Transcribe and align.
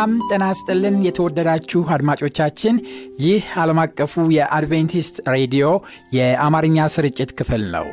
ሰላም 0.00 0.20
ጤና 0.28 0.44
ይስጥልን 0.50 0.94
የተወደዳችሁ 1.04 1.80
አድማጮቻችን፣ 1.94 2.76
ይህ 3.24 3.42
ዓለም 3.62 3.78
አቀፉ 3.82 4.12
የአድቬንቲስት 4.34 5.16
ሬዲዮ 5.34 5.66
የአማርኛ 6.16 6.86
ስርጭት 6.94 7.30
ክፍል 7.38 7.64
ነው። 7.74 7.86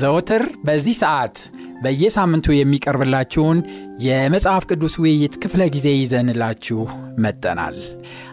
ዘወትር 0.00 0.42
በዚህ 0.66 0.96
ሰዓት 1.00 1.38
በየሳምንቱ 1.84 2.46
የሚቀርብላችሁን 2.54 3.58
የመጽሐፍ 4.06 4.66
ቅዱስ 4.70 4.94
ውይይት 5.02 5.34
ክፍለ 5.44 5.64
ጊዜ 5.76 5.88
ይዘንላችሁ 5.94 6.80
መጠናል። 7.24 7.78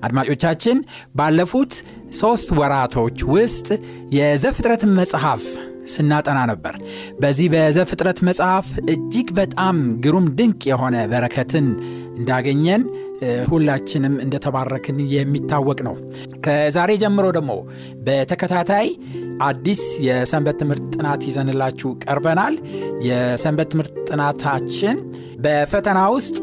አድማጮቻችን 0.03 0.77
ባለፉት 1.15 1.73
ሦስት 2.19 2.51
ወራቶች 2.59 3.17
ውስጥ 3.33 3.67
የዘፍጥረትን 4.17 4.93
መጽሐፍ 5.01 5.45
ስናጠና 5.89 6.39
ነበር። 6.51 6.75
በዚህ 7.19 7.47
በዘፍጥረት 7.53 8.19
መጽሐፍ 8.29 8.67
እጅግ 8.93 9.29
በጣም 9.39 9.77
ግሩም 10.03 10.27
ድንቅ 10.39 10.61
የሆነ 10.71 10.95
በረከትን 11.11 11.67
እንዳገኘን 12.19 12.81
ሁላችንም 13.49 14.13
እንደተባረክን 14.23 14.97
የሚታወቅ 15.13 15.79
ነው። 15.87 15.95
ከዛሬ 16.45 16.91
ጀምሮ 17.03 17.25
ደግሞ 17.37 17.51
በተከታታይ 18.05 18.87
አዲስ 19.47 19.81
የሰንበት 20.07 20.57
ትምህርት 20.61 20.85
ጥናት 20.95 21.21
ይዘንላችሁ 21.29 21.89
ቀርበናል። 22.03 22.55
የሰንበት 23.07 23.69
ትምህርት 23.73 23.95
ጥናታችን 24.09 24.97
በፈተና 25.39 25.99
ውስጥ 26.15 26.37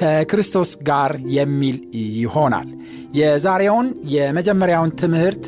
ከክርስቶስ 0.00 0.72
ጋር 0.88 1.12
የሚል 1.36 1.76
ይሆናል። 2.16 2.68
የዛሬውን 3.18 3.86
የመጀመሪያውን 4.12 4.92
ትምህርት 5.00 5.46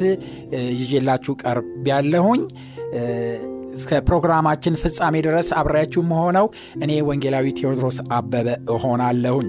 ይዤላችሁ 0.80 1.33
ቀርብ 1.42 1.66
ያለሁኝ 1.91 2.41
እስከ 3.74 3.98
ፕሮግራማችን 4.06 4.78
ፍጻሜ 4.80 5.16
ድረስ 5.27 5.48
አብሬያችሁ 5.58 6.02
መሆነው 6.08 6.46
እኔ 6.83 6.92
ወንጌላዊ 7.08 7.46
ቴዎድሮስ 7.58 7.98
አበበ 8.16 8.46
እሆናለሁኝ። 8.74 9.48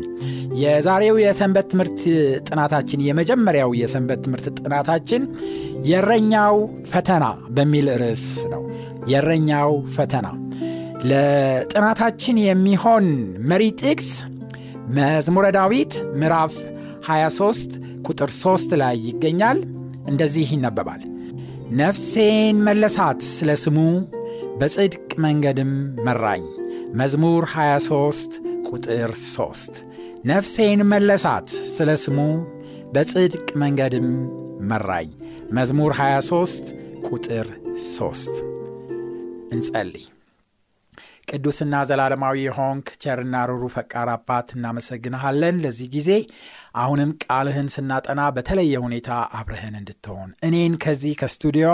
የዛሬው 0.61 1.17
የሰንበት 1.23 1.67
ትምህርት 1.71 1.99
ጥናታችን 2.47 3.03
የመጀመሪያው 3.07 3.71
የሰንበት 3.81 4.21
ትምህርት 4.25 4.47
ጥናታችን 4.59 5.23
የእረኛው 5.91 6.57
ፈተና 6.91 7.25
በሚል 7.57 7.87
ርዕስ 8.01 8.25
ነው። 8.53 8.63
የእረኛው 9.11 9.71
ፈተና 9.95 10.27
ለጥናታችን 11.11 12.37
የሚሆን 12.43 13.05
መሪ 13.51 13.63
ጥቅስ 13.81 14.09
መዝሙረ 14.97 15.47
ዳዊት 15.55 15.93
ምዕራፍ 16.19 16.53
23 17.07 17.79
ቁጥር 18.07 18.29
3 18.35 18.75
ላይ 18.81 18.95
ይገኛል። 19.07 19.59
እንደዚህ 20.07 20.47
ይነበባል 20.55 21.01
ነፍሴን 21.79 22.57
መለሳት 22.61 23.19
ስለ 23.27 23.51
ስሙ 23.61 23.77
በጽድቅ 24.59 25.11
መንገድም 25.25 25.71
መራኝ። 26.05 26.43
መዝሙር 26.93 27.43
23 27.51 28.33
ቁጥር 28.69 29.11
3 29.21 29.79
ነፍሴን 30.25 30.81
መለሳት 30.91 31.47
ስለ 31.75 31.89
ስሙ 32.03 32.17
በጽድቅ 32.93 33.47
መንገድም 33.63 34.09
መራኝ። 34.71 35.09
መዝሙር 35.51 35.93
23 35.99 36.73
ቁጥር 37.09 37.47
3 37.87 38.43
እንጸልይ። 39.53 40.05
ቅዱስና 41.31 41.75
ዘላለማዊ 41.89 42.37
የሆንክ 42.45 42.87
ቸርና 43.03 43.45
ሩሩ 43.49 43.63
ፈቃር 43.75 44.09
አባት 44.13 44.49
እናመሰግንሃለን 44.57 45.61
ለዚህ 45.65 45.89
ጊዜ 45.95 46.09
አሁንም 46.75 47.09
ቃልህን 47.23 47.67
ስናጠና 47.73 48.21
በተለየ 48.35 48.75
ሁኔታ 48.83 49.09
አብረህን 49.37 49.75
እንድትሆን 49.79 50.29
እኔን 50.47 50.75
ከዚህ 50.83 51.13
ከስቱዲዮ 51.21 51.69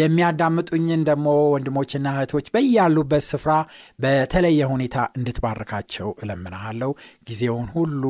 የሚያዳምጡኝን 0.00 1.02
ደግሞ 1.10 1.26
ወንድሞችና 1.54 2.06
እህቶች 2.16 2.46
በያሉበት 2.54 3.26
ስፍራ 3.30 3.52
በተለየ 3.98 4.70
ሁኔታ 4.72 4.96
እንድትባርካቸው 5.18 6.08
እለምንሃለሁ። 6.22 6.92
ጊዜውን 7.28 7.68
ሁሉ 7.76 8.04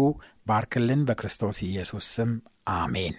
ባርክልን። 0.46 1.02
በክርስቶስ 1.08 1.60
ኢየሱስ 1.66 2.06
ስም 2.14 2.30
አሜን። 2.76 3.16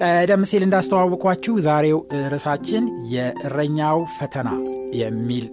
ቀደም 0.00 0.44
ሲል 0.48 0.62
እንዳስተዋወቋችሁ 0.66 1.54
ዛሬው 1.66 1.98
ርዕሳችን 2.32 2.84
የእረኛው 3.12 3.98
ፈተና 4.16 4.48
የሚል 4.94 5.46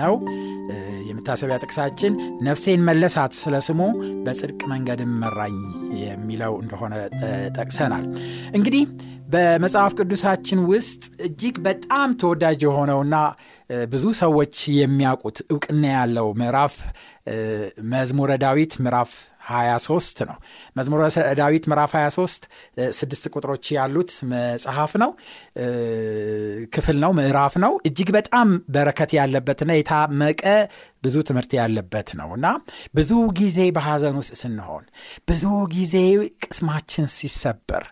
ነው። 0.00 0.14
የመታሰቢያ 1.08 1.56
ጥቅሳችን 1.62 2.12
ነፍሴን 2.42 2.80
መለሳት 2.88 3.32
ስለ 3.40 3.56
ስሙ 3.66 3.80
በጽድቅ 4.24 4.60
መንገድም 4.72 5.12
መራኝ 5.22 5.56
የሚለው 6.02 6.54
እንደሆነ 6.62 6.94
ጠቅሰናል። 7.58 8.06
እንግዲህ 8.58 8.82
በመጽሐፍ 9.28 9.92
ቅዱሳችን 9.98 10.58
ውስጥ 10.70 11.04
እጅግ 11.26 11.56
በጣም 11.64 12.10
ተወዳጅ 12.20 12.60
የሆነውና 12.66 13.16
ብዙ 13.90 14.04
ሰዎች 14.20 14.56
የሚያውቁት 14.76 15.38
እውቅና 15.46 15.84
ያለው 15.94 16.28
ምዕራፍ 16.40 16.74
መዝሙረ 17.92 18.32
ዳዊት 18.42 18.74
ምዕራፍ 18.84 19.12
23 19.48 20.22
ነው። 20.28 20.36
መዝሙረ 20.76 21.02
ዳዊት 21.40 21.64
ምዕራፍ 21.70 21.92
23 21.98 22.46
ስድስት 22.98 23.24
ቁጥሮች 23.32 23.66
ያሉት 23.76 24.12
መጽሐፍ 24.32 24.92
ነው፣ 25.02 25.10
ክፍል 26.74 26.98
ነው፣ 27.04 27.12
ምዕራፍ 27.18 27.54
ነው። 27.64 27.72
እጅግ 27.88 28.10
በጣም 28.16 28.48
በረከት 28.74 29.12
ያለበትና 29.18 29.70
የታመቀ 29.76 30.42
ብዙ 31.02 31.16
ትምህርት 31.28 31.52
ያለበት 31.58 32.08
ነው 32.20 32.28
እና 32.36 32.46
ብዙ 32.94 33.10
ጊዜ 33.40 33.58
በሐዘን 33.76 34.18
ውስጥ 34.20 34.34
ስንሆን፣ 34.42 34.84
ብዙ 35.28 35.44
ጊዜ 35.74 35.94
ቅስማችን 36.44 37.08
ሲሰበር 37.16 37.86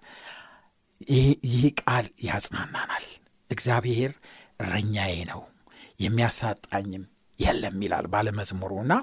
ይህ 1.52 1.64
ቃል 1.80 2.06
ያጽናናናል። 2.26 3.06
እግዚአብሔር 3.50 4.12
እረኛዬ 4.60 5.16
ነው 5.30 5.40
የሚያሳጣኝም 6.00 7.04
የለም 7.40 7.76
ይላል 7.84 8.06
ባለመዝሙሩ 8.12 8.72
እና 8.82 8.94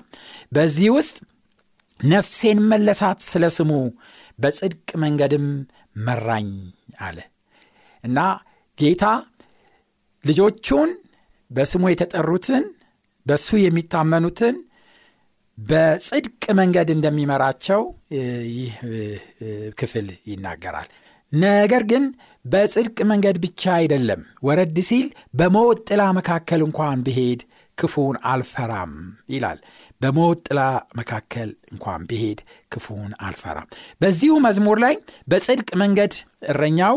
በዚህ 0.56 0.90
ውስጥ 0.96 1.18
ነፍሴን 2.02 2.60
መለሳት 2.72 3.20
ስለ 3.24 3.46
ስሙ 3.56 3.72
በጽድቅ 4.40 4.90
መንገድም 5.04 5.48
መራኝ 6.00 6.50
አለ 7.00 7.18
እና 8.04 8.20
ጌታ 8.78 9.06
ልጆቹን 10.24 10.92
በስሙ 11.52 11.84
የተጠሩትን 11.92 12.66
በሱ 13.26 13.58
የሚታመኑትን 13.64 14.56
በጽድቅ 15.58 16.44
መንገድ 16.60 16.90
እንደሚመራቸው 16.96 17.82
ይህ 18.56 18.76
ክፍል 19.80 20.08
ይናገራል። 20.32 20.90
ነገር 21.32 21.84
ግን 21.92 22.04
በጽድቅ 22.46 22.98
መንገድ 23.12 23.38
ብቻ 23.44 23.64
አይደለም፣ 23.76 24.22
ወረድ 24.44 24.78
ሲል 24.88 25.08
በሞት 25.34 25.80
ጥላ 25.90 26.04
መካከል 26.20 26.62
እንኳን 26.68 27.04
ብሄድ 27.08 27.42
ክፉን 27.78 28.16
አልፈራም 28.32 28.94
ይላል። 29.30 29.60
በሞት 30.02 30.40
ጥላ 30.48 30.62
መካከል 31.00 31.50
እንኳን 31.74 32.02
ብሄድ 32.10 32.40
ክፉን 32.74 33.12
አልፈራም። 33.26 33.68
በዚሁ 34.02 34.34
መዝሙር 34.46 34.80
ላይ 34.84 34.96
በጽድቅ 35.28 35.70
መንገድ 35.82 36.14
እረኛው 36.52 36.96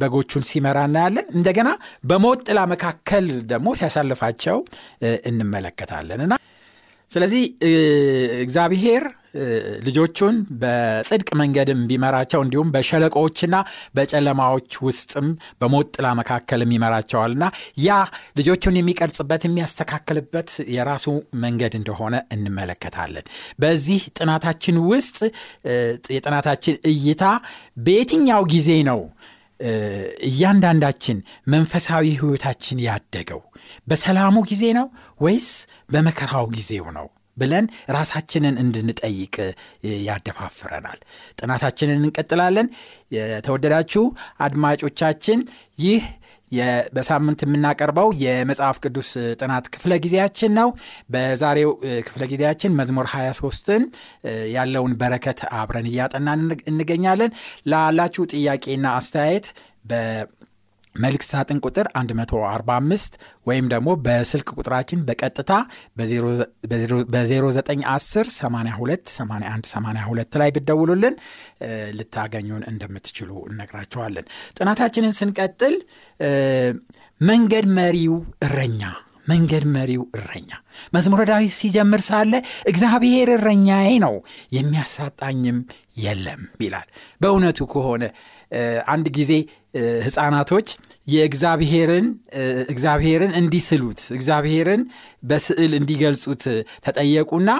በጎቹን 0.00 0.44
ሲመራ 0.48 0.78
እናያለን። 0.88 1.26
እንደገና 1.36 1.68
በሞት 2.04 2.40
ጥላ 2.48 2.60
መካከል 2.72 3.24
ደግሞ 3.52 3.68
ሲያሳልፋቸው 3.80 4.58
እንመለከታለን 5.30 6.22
እና 6.26 6.34
ስለዚህ 7.10 7.42
እግዚአብሔር 8.42 9.04
ልጆቹን 9.86 10.36
በጽድቅ 10.60 11.28
መንገድም 11.40 11.80
ቢመራቸው 11.88 12.40
እንዲሁም 12.44 12.72
በሸለቆዎችና 12.74 13.56
በጨለማዎች 13.94 14.70
ውስጥም 14.86 15.26
በሞት 15.60 15.88
ጥላ 15.96 16.08
መካከልም 16.20 16.72
ይመራቸዋልና 16.76 17.44
ያ 17.80 17.96
ልጆቹን 18.38 18.78
የሚቀርጽበት 18.78 19.44
የሚያስተካክልበት 19.46 20.50
የራሱ 20.76 21.06
መንገድ 21.44 21.74
እንደሆነ 21.80 22.16
እንመለከታለን። 22.36 23.26
በዚህ 23.58 24.02
ጥናታችን 24.18 24.78
ውስጥ 24.90 25.18
የጥናታችን 26.14 26.78
እይታ 26.92 27.24
በየትኛው 27.80 28.44
ጊዜ 28.54 28.70
ነው 28.90 29.02
እያንዳንዳችን 30.28 31.18
መንፈሳዊ 31.48 32.04
ሕይወታችን 32.16 32.82
ያደገው? 32.86 33.40
በሰላሙ 33.88 34.36
ጊዜ 34.50 34.64
ነው 34.78 34.86
ወይስ 35.20 35.48
በመከራው 35.90 36.46
ጊዜው 36.56 36.86
ነው 36.98 37.06
ብለን 37.36 37.66
ራሳችንን 37.90 38.54
እንድንጠይቅ 38.62 39.34
ያደፋፍረናል። 40.06 40.98
ጥናታችንን 41.38 41.98
እንቀጥላለን። 42.00 42.68
የተወደዳችሁ 43.16 44.04
አድማጮቻችን 44.46 45.40
ይህ 45.78 46.04
በሳምንት 46.94 47.40
የምናቀርበው 47.44 48.08
የመጽሐፍ 48.22 48.76
ቅዱስ 48.84 49.10
ጥናት 49.40 49.66
ክፍለ 49.74 49.92
ጊዜያችን 50.04 50.52
ነው። 50.58 50.68
በዛሬው 51.10 51.72
ክፍለ 52.08 52.24
ጊዜያችን 52.32 52.76
መዝሙር 52.78 53.08
23ን 53.12 53.84
ያለውን 54.54 54.94
በረከት 55.00 55.40
አብረን 55.58 55.88
እያጠናን 55.92 56.42
እንገኛለን። 56.72 57.32
ላላችሁ 57.72 58.24
ጥያቄና 58.34 58.86
አስተያየት 58.98 59.48
መልእክት 60.94 61.26
ሳጥን 61.30 61.58
ቁጥር 61.66 61.86
145 61.96 63.16
ወይም 63.46 63.66
ደግሞ 63.72 63.88
በስልክ 64.04 64.48
ቁጥራችን 64.56 65.00
በቀጥታ 65.08 65.52
በ0910 65.96 68.30
82 68.36 69.10
81 69.14 69.68
82 69.72 70.38
ላይ 70.42 70.50
ብደውሉልን 70.56 71.16
ልታገኙን 71.98 72.62
እንደምትችሉ 72.72 73.30
እነግራቸዋለን። 73.50 74.28
ጥናታችንን 74.58 75.16
ስንቀጥል 75.18 75.76
መንገድ 77.20 77.66
መሪው 77.78 78.16
እረኛ 78.46 78.82
መንገድ 79.26 79.64
መሪው 79.72 80.02
እረኛ 80.18 80.50
መዝሙረ 80.94 81.22
ዳዊት 81.30 81.52
ሲጀምር 81.56 82.00
ሳለ 82.06 82.32
እግዚአብሔር 82.70 83.28
እረኛዬ 83.34 83.88
ነው 84.04 84.14
የሚያሳጣኝም 84.56 85.58
የለም 85.98 86.42
ይላል። 86.64 86.86
በእውነቱ 87.20 87.58
ከሆነ 87.72 88.04
አንድ 88.86 89.06
ጊዜ 89.16 89.32
ሕፃናቶች 90.04 90.68
የእግዚአብሔርን 91.06 92.06
እግዚአብሔርን 92.68 93.32
እንዲስሉት 93.40 94.00
እግዚአብሔርን 94.16 94.82
በስዕል 95.22 95.72
እንዲገልጹት 95.78 96.42
ተጠየቁና 96.86 97.50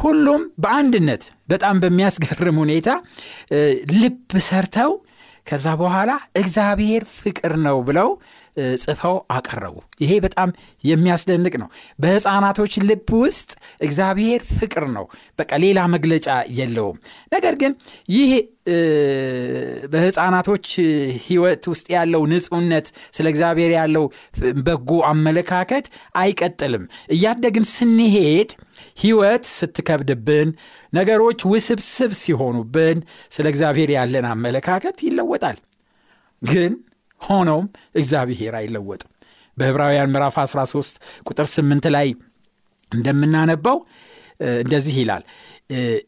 ሁሉም 0.00 0.42
በአንድነት 0.58 1.22
በጣም 1.48 1.76
በሚያስገርም 1.84 2.58
ሁኔታ 2.64 2.88
ልብ 3.96 4.18
ሰርተው 4.48 4.92
ከዛ 5.46 5.66
በኋላ 5.80 6.10
እግዚአብሔር 6.36 7.04
ፍቅር 7.18 7.52
ነው 7.58 7.78
ብለው 7.82 8.08
ጽፈው 8.82 9.16
አቀረቡ። 9.34 9.74
ይሄ 10.02 10.12
በጣም 10.24 10.50
የሚያስደንቅ 10.84 11.54
ነው። 11.62 11.68
በሕፃናቶች 11.98 12.72
ልብ 12.88 13.10
ውስጥ 13.20 13.50
እግዚአብሔር 13.82 14.42
ፍቅር 14.54 14.84
ነው፣ 14.96 15.06
በቃ 15.38 15.50
ሌላ 15.64 15.78
መግለጫ 15.94 16.28
የለውም። 16.58 16.98
ነገር 17.32 17.56
ግን 17.62 17.74
ይህ 18.14 18.30
በሕፃናቶች 19.92 20.66
ሕይወት 21.24 21.62
ውስጥ 21.72 21.86
ያለው 21.94 22.22
ንጹሕነት፣ 22.32 22.86
ስለ 23.16 23.26
እግዚአብሔር 23.32 23.70
ያለው 23.76 24.04
በጎ 24.62 24.90
አመለካከት 25.10 25.86
አይቀጥልም። 26.22 26.84
እያደግን 27.14 27.66
ስንሄድ 27.74 28.50
ሕይወት 29.02 29.44
ስትከብድብን፣ 29.54 30.48
ነገሮች 30.92 31.40
ውስብስብ 31.50 32.12
ሲሆኑብን 32.20 32.98
ስለ 33.32 33.46
እግዚአብሔር 33.52 33.90
ያለን 33.96 34.26
አመለካከት 34.32 34.98
ይለወጣል 35.06 35.58
ግን 36.42 36.72
ሆኖም 37.20 37.64
እግዚአብሔር 37.94 38.54
አይለወጥም። 38.58 39.10
በዕብራውያን 39.56 40.12
ምዕራፍ 40.12 40.36
13 40.44 40.98
ቁጥር 41.26 41.46
8 41.52 41.88
ላይ 41.90 42.08
እንደምናነባው 42.92 43.78
እንደዚህ 44.58 44.96
ይላል፣ 45.00 45.22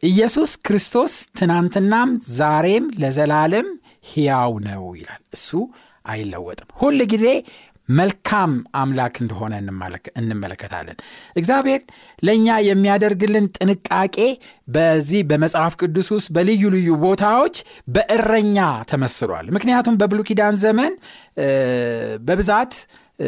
ኢየሱስ 0.09 0.53
ክርስቶስ 0.67 1.15
ትናንትናም 1.39 2.11
ዛሬም 2.37 2.85
ለዘላለም 3.03 3.67
ሕያው 4.11 4.53
ነው 4.67 4.85
ይላል። 4.97 5.23
እሱ 5.33 5.49
አይለወጥም። 6.07 6.69
ሁል 6.79 6.99
ጊዜ 7.13 7.27
መልካም 7.99 8.53
አምላክ 8.77 9.15
እንደሆነ 9.23 9.53
እንመለከታለን። 10.21 10.99
እግዚአብሔር 11.37 11.83
ለእኛ 12.23 12.57
የሚያደርግልን 12.67 13.47
ጥንቃቄ 13.57 14.17
በዚህ 14.69 15.21
በመጽሐፍ 15.31 15.75
ቅዱስ 15.81 16.09
ውስጥ 16.17 16.29
በልዩ 16.37 16.65
ልዩ 16.75 16.91
ቦታዎች 17.05 17.57
በእረኛ 17.89 18.59
ተመስሏል። 18.91 19.47
ምክንያቱም 19.57 19.99
በብሉይ 20.03 20.27
ኪዳን 20.31 20.57
ዘመን 20.65 20.93
በብዛት 22.29 22.75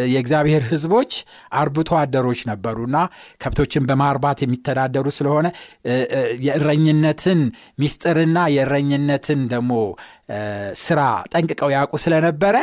የእግዚአብሔር 0.08 0.62
ሕዝቦች 0.68 1.12
አርብቶ 1.56 1.90
አደሮች 2.00 2.40
ነበሩና 2.50 2.96
ከብቶችን 3.40 3.86
በማርባት 3.88 4.38
የሚተዳደሩ 4.44 5.06
ስለሆነ 5.18 5.46
የእረኝነትን 6.46 7.40
ሚስጥርና 7.78 8.38
የእረኝነትን 8.54 9.40
ደግሞ 9.52 9.72
ስራ 10.82 11.00
ጠንቅቀው 11.32 11.70
ያውቁ 11.74 11.94
ስለነበረ 12.02 12.56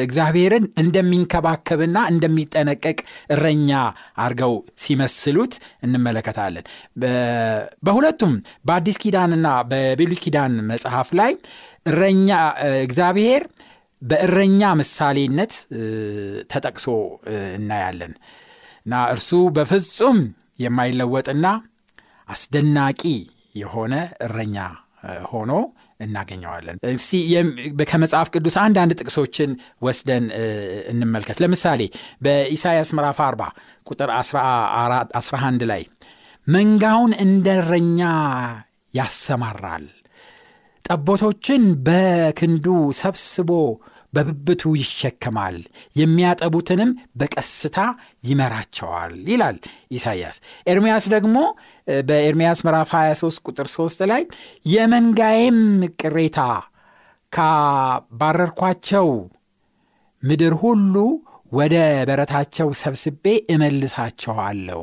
እግዚአብሔርን 0.00 0.64
እንደሚንከባከብና 0.82 1.98
እንደሚጠነቀቅ 2.12 2.98
እረኛ 3.34 3.70
አድርገው 4.18 4.54
ሲመስሉት 4.82 5.54
እንመለከታለን። 5.86 6.66
በሁለቱም 7.82 8.34
በአዲስ 8.66 8.98
ኪዳንና 9.02 9.48
በብሉይ 9.70 10.20
ኪዳን 10.24 10.54
መጽሐፍ 10.70 11.10
ላይ 11.20 11.32
እረኛ 11.86 12.28
እግዚአብሔር 12.82 13.42
በእረኛ 14.02 14.60
ምሳሌነት 14.80 15.52
ተጠቅሶ 16.52 16.86
እናያለን 17.56 18.12
እና 18.86 18.96
እርሱ 19.14 19.30
በፍጹም 19.56 20.18
የማይለወጥና 20.64 21.46
አስደናቂ 22.28 23.02
የሆነ 23.54 23.94
እረኛ 24.26 24.56
ሆኖ 25.32 25.52
እናገኘዋለን። 26.00 26.76
እስቲ 26.90 27.12
ከመጽሐፍ 27.90 28.28
ቅዱስ 28.34 28.56
አንዳንድ 28.64 28.92
ጥቅሶችን 29.00 29.50
ወስደን 29.82 30.24
እንመልከት። 30.92 31.38
ለምሳሌ 31.42 31.82
በኢሳይያስ 32.24 32.90
ምዕራፍ 32.96 33.20
40 33.24 33.48
ቁጥር 33.86 34.10
11 35.20 35.64
ላይ 35.72 35.82
መንጋውን 36.46 37.12
እንደ 37.24 37.48
እረኛ 37.62 38.00
ያሰማራል 38.94 39.86
ጠቦቶችን 40.86 41.62
በክንዱ 41.86 42.66
ሰብስቦ 42.98 43.50
በብብቱ 44.12 44.62
ይሸከማል፣ 44.80 45.56
የሚያጠቡትንም 45.96 46.90
በቀስታ 47.20 47.78
ይመራቸዋል 48.28 49.14
ይላል 49.30 49.56
ኢሳይያስ። 49.96 50.36
ኤርምያስ 50.66 51.04
ደግሞ 51.14 51.36
በኤርምያስ 52.06 52.60
ምዕራፍ 52.66 52.90
23 52.94 53.42
ቁጥር 53.46 53.68
3 53.74 54.06
ላይ 54.12 54.22
የመንጋዬም 54.66 55.58
ቅሬታ 56.00 56.38
ካባረርኳቸው 57.32 59.08
ምድር 60.22 60.54
ሁሉ 60.62 60.94
ወደ 61.52 61.74
በረታቸው 62.08 62.68
ሰብስቤ 62.80 63.24
እመልሳቸዋለሁ፣ 63.54 64.82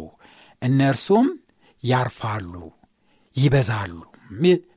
እነርሱም 0.61 1.27
ያርፋሉ፣ 1.83 2.53
ይበዛሉ 3.35 3.93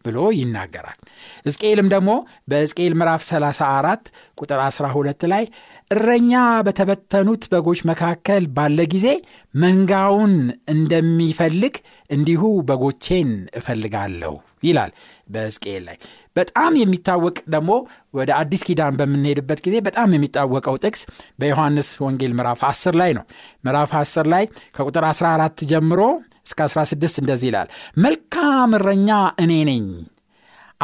ብሎ 0.07 0.19
ይናገራል። 0.37 0.99
ሕዝቅኤልም 1.47 1.89
ደግሞ 1.95 2.11
በሕዝቅኤል 2.51 2.95
ምዕራፍ 3.01 3.23
34 3.29 4.11
ቁጥር 4.41 4.61
12 4.67 5.27
ላይ 5.33 5.45
እረኛ 5.91 6.33
በተበተኑት 6.67 7.45
በጎች 7.53 7.81
መካከል 7.91 8.45
ባለ 8.57 8.79
ጊዜ 8.95 9.09
መንጋውን 9.55 10.35
እንደሚፈልግ 10.77 11.75
እንዲሁ 12.11 12.43
በጎቼን 12.69 13.31
እፈልጋለሁ 13.61 14.35
ይላል 14.63 14.91
በሕዝቅኤል 15.29 15.83
ላይ። 15.89 15.97
በጣም 16.37 16.73
የሚታወቅ 16.79 17.37
ደግሞ 17.53 17.71
ወደ 18.15 18.31
አዲስ 18.39 18.63
ኪዳን 18.67 18.97
በምንሄድበት 18.99 19.61
ጊዜ 19.67 19.77
በጣም 19.87 20.15
የሚታወቀው 20.15 20.77
ጥቅስ 20.83 21.03
በዮሐንስ 21.41 21.89
ወንጌል 22.05 22.33
ምዕራፍ 22.39 22.63
10 22.69 22.99
ላይ 23.01 23.13
ነው። 23.19 23.25
ምዕራፍ 23.65 23.93
10 24.01 24.31
ላይ 24.35 24.45
ከቁጥር 24.77 25.07
14 25.11 25.65
ጀምሮ 25.73 26.01
እስከ 26.47 26.61
16 26.71 27.23
እንደዚህ 27.23 27.49
ይላል። 27.51 27.69
መልካም 27.99 28.73
እረኛ 28.79 29.11
እኔ 29.43 29.53
ነኝ፣ 29.69 29.87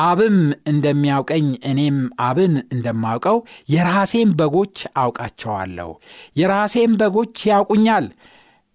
አብም 0.00 0.37
እንደሚያውቀኝ 0.71 1.47
እኔም 1.71 1.97
አብን 2.26 2.54
እንደማውቀው 2.75 3.38
የራሴም 3.69 4.31
በጎች 4.38 4.76
አውቃቸዋለሁ፣ 5.02 5.90
የራሴም 6.37 6.92
በጎች 7.00 7.37
ያውቁኛል፣ 7.50 8.07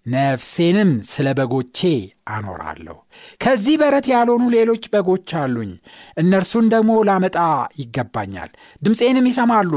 ነፍሴንም 0.06 0.92
ስለ 1.10 1.28
በጎቼ 1.38 1.80
አኖራለሁ። 2.34 2.96
ከዚህ 3.42 3.76
በረት 3.82 4.06
ያልሆኑ 4.12 4.44
ሌሎች 4.54 4.84
በጎች 4.94 5.30
አሉኝ፣ 5.42 5.72
እነርሱን 6.18 6.66
ደግሞ 6.74 6.92
ላመጣ 7.10 7.38
ይገባኛል። 7.82 8.52
ድምፄንም 8.82 9.28
ይሰማሉ፣ 9.32 9.74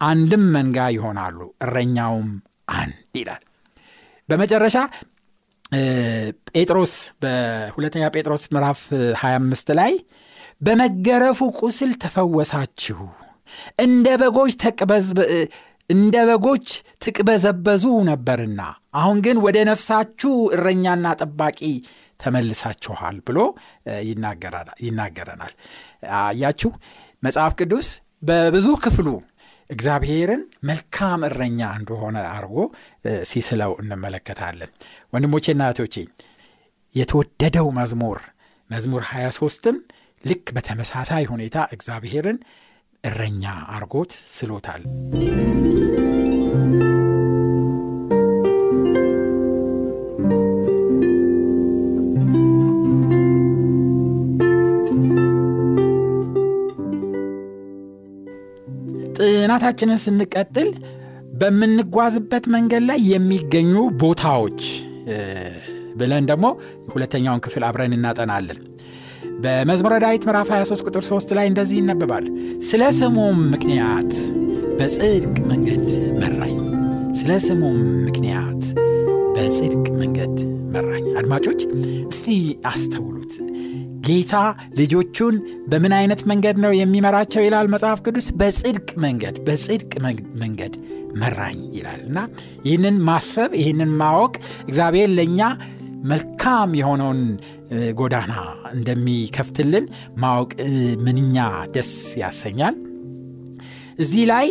አንድም 0.00 0.44
መንጋ 0.54 0.78
ይሆናሉ፣ 0.94 1.38
እረኛውም 1.64 2.28
አንድ 2.76 2.98
ይላል። 3.18 3.42
በመጨረሻ 4.28 4.76
ጴጥሮስ 6.50 6.92
በሁለተኛ 7.22 8.04
ጴጥሮስ 8.14 8.44
ምዕራፍ 8.54 8.80
25 9.20 9.72
ላይ 9.78 9.92
በመገረፉ 10.60 11.40
ቁስል 11.60 11.92
ተፈወሳችሁ፣ 12.02 12.98
እንደ 13.84 14.06
በጎች 14.22 14.52
እንደ 15.90 16.16
በጎች 16.28 16.66
ትቅበዘበዙ 17.04 17.84
ነበርና 18.08 18.60
አሁን 18.98 19.18
ግን 19.26 19.36
ወደ 19.44 19.58
ነፍሳችሁ 19.70 20.32
እረኛና 20.56 21.06
ጠባቂ 21.20 21.60
ተመልሳችኋል 22.20 23.16
ብሎ 23.26 23.38
ይናገረናል። 24.82 25.52
አያችሁ 26.20 26.70
መጽሐፍ 27.22 27.54
ቅዱስ 27.60 27.88
በብዙ 28.22 28.68
ክፍሉ 28.84 29.08
እግዚአብሔርን 29.70 30.42
መልካም 30.68 31.20
እረኛ 31.28 31.60
እንደሆነ 31.78 32.16
አድርጎ 32.32 32.56
ሲስለው 33.30 33.72
እንመለከታለን። 33.82 34.70
ወንድሞቼና 35.14 35.62
እህቶቼ 35.66 35.96
የተወደደው 36.94 37.68
መዝሙር 37.78 38.18
መዝሙር 38.70 39.02
23ም 39.10 39.76
ልክ 40.24 40.44
በተመሳሳይ 40.56 41.24
ሁኔታ 41.32 41.66
እግዚአብሔርን 41.74 42.38
እረኛ 43.04 43.44
አርጎት 43.76 44.12
ስሎታል። 44.36 44.82
ጥናታችንን 59.18 60.00
ስንቀጥል 60.04 60.70
በምንጓዝበት 61.40 62.44
መንገድ 62.54 62.82
ላይ 62.88 63.00
የሚገኙ 63.12 63.72
ቦታዎች 64.02 64.60
ብለን 65.96 66.24
ደግሞ 66.30 66.46
ሁለተኛውን 66.94 67.42
ክፍል 67.44 67.64
አብረን 67.68 67.94
እናጠናለን። 67.96 68.60
በመዝሙረ 69.42 69.94
ዳዊት 70.04 70.22
ምዕራፍ 70.28 70.48
23 70.52 70.86
ቁጥር 70.86 71.02
3 71.08 71.34
ላይ 71.38 71.46
እንደዚህ 71.50 71.78
ይነበባል። 71.80 72.26
ስለ 72.68 72.82
ስሙም 72.98 73.38
ምክንያት 73.54 74.12
በጽድቅ 74.78 75.36
መንገድ 75.50 75.86
መራኝ። 76.20 76.56
ስለ 77.20 77.32
ስሙም 77.46 77.78
ምክንያት 78.06 78.62
በጽድቅ 79.36 79.86
መንገድ 80.00 80.36
መራኝ። 80.74 81.06
አድማጮች 81.20 81.60
እስቲ 82.08 82.28
አስተውሉት። 82.66 83.34
ጌታ 84.04 84.34
ልጆቹን 84.78 85.34
በምን 85.68 85.92
አይነት 85.98 86.20
መንገድ 86.30 86.56
ነው 86.64 86.72
የሚመራቸው 86.78 87.42
ይላል 87.44 87.66
መጽሐፍ 87.74 88.00
ቅዱስ? 88.06 88.26
በጽድቅ 88.40 88.88
መንገድ 89.04 89.36
በጽድቅ 89.46 89.92
መንገድ 90.42 90.74
መራኝ 91.20 91.58
ይላል 91.76 92.00
እና 92.08 92.18
ይህንን 92.66 92.96
ማሰብ 93.08 93.50
ይህንን 93.60 93.90
ማወቅ 94.00 94.34
እግዚአብሔር 94.68 95.10
ለእኛ 95.18 95.40
መልካም 96.04 96.70
የሆነውን 96.80 97.20
ጎዳና 97.98 98.32
እንደሚከፍትልን 98.74 99.84
ማወቅ 100.16 100.50
ምንኛ 101.04 101.36
ደስ 101.74 101.92
ያሰኛል። 102.22 102.74
እዚህ 103.98 104.24
ላይ 104.26 104.46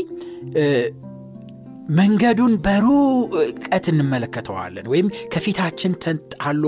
መንገዱን 1.91 2.53
በሩቀት 2.65 3.85
እንመለከተዋለን 3.91 4.85
ወይም 4.91 5.07
ከፊታችን 5.33 5.97
ተንጣሎ 6.03 6.63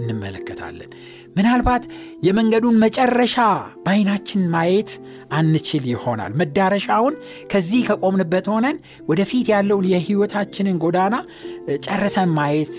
እንመለከታለን። 0.00 0.90
ምናልባት 1.36 1.84
የመንገዱን 2.22 2.76
መጨረሻ 2.84 3.36
በአይናችን 3.84 4.42
ማየት 4.52 4.90
አንችል 5.30 5.84
ይሆናል። 5.92 6.32
መዳረሻውን 6.40 7.14
ከዚህ 7.52 7.80
ከቆምንበት 7.88 8.46
ሆነን 8.52 8.76
ወደፊት 9.08 9.48
ያለውን 9.54 9.88
የህይወታችንን 9.92 10.80
ጎዳና 10.84 11.14
ጨርሰን 11.86 12.30
ማየት 12.38 12.74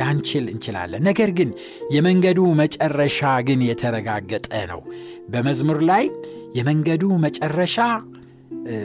ላንችል 0.00 0.46
እንችላለን። 0.54 1.04
ነገር 1.10 1.32
ግን 1.38 1.50
የመንገዱ 1.96 2.40
መጨረሻ 2.62 3.20
ግን 3.48 3.62
የተረጋገጠ 3.68 4.50
ነው። 4.72 4.82
በመዝሙር 5.28 5.80
ላይ 5.90 6.06
የመንገዱ 6.58 7.04
መጨረሻ 7.24 7.76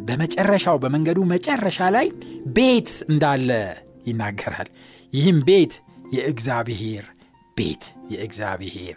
በመጨረሻው 0.08 0.78
በመንገዱ 0.84 1.20
መጨረሻ 1.32 1.90
ላይ 1.96 2.08
ቤት 2.56 2.92
እንዳለ 3.10 3.50
ይናገራል። 4.08 4.70
ይህም 5.14 5.40
ቤት 5.50 5.74
የእግዚአብሔር 6.16 7.06
ቤት 7.58 7.84
የእግዚአብሔር 8.14 8.96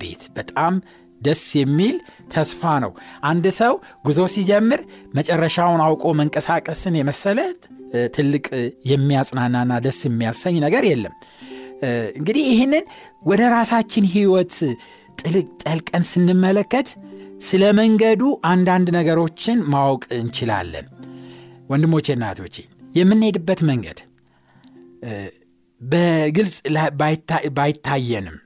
ቤት 0.00 0.22
በጣም 0.36 0.74
ደስ 1.20 1.44
የሚል 1.58 1.96
ተስፋ 2.32 2.62
ነው። 2.84 2.92
አንድ 3.22 3.46
ሰው 3.58 3.72
ጉዞ 4.04 4.20
ሲጀምር 4.34 4.80
መጨረሻውን 5.14 5.80
አውቆ 5.86 6.12
መንቀሳቀስን 6.20 6.96
የመሰለ 6.98 7.38
ትልቅ 8.16 8.44
የሚያጽናናና 8.90 9.74
ደስ 9.84 9.98
የሚያሰኝ 10.06 10.56
ነገር 10.66 10.84
የለም። 10.90 11.14
እንግዲህ 12.18 12.44
ይህንን 12.52 12.84
ወደ 13.24 13.42
ራሳችን 13.54 14.06
ህይወት 14.14 14.54
ጥልቅ 15.20 15.46
ጠልቀን 15.62 16.04
ስንመለከት 16.10 16.88
ስለ 17.40 17.64
መንገዱ 17.78 18.22
አንዳንድ 18.50 18.88
ነገሮችን 18.96 19.58
ማወቅ 19.72 20.04
እንችላለን። 20.16 20.86
ወንድሞቼና 21.70 22.24
እህቶቼ 22.30 22.56
የምንሄድበት 22.98 23.60
መንገድ 23.70 23.98
በግልጽ 25.80 26.56
ባይታየንም 27.58 28.36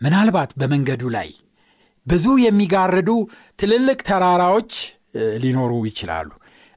ምናልባት 0.00 0.50
በመንገዱ 0.60 1.02
ላይ 1.16 1.30
ብዙ 2.06 2.26
የሚጋርዱ 2.44 3.10
ትልልቅ 3.58 3.98
ተራራዎች 4.08 4.72
ሊኖሩ 5.42 5.72
ይችላሉ። 5.88 6.28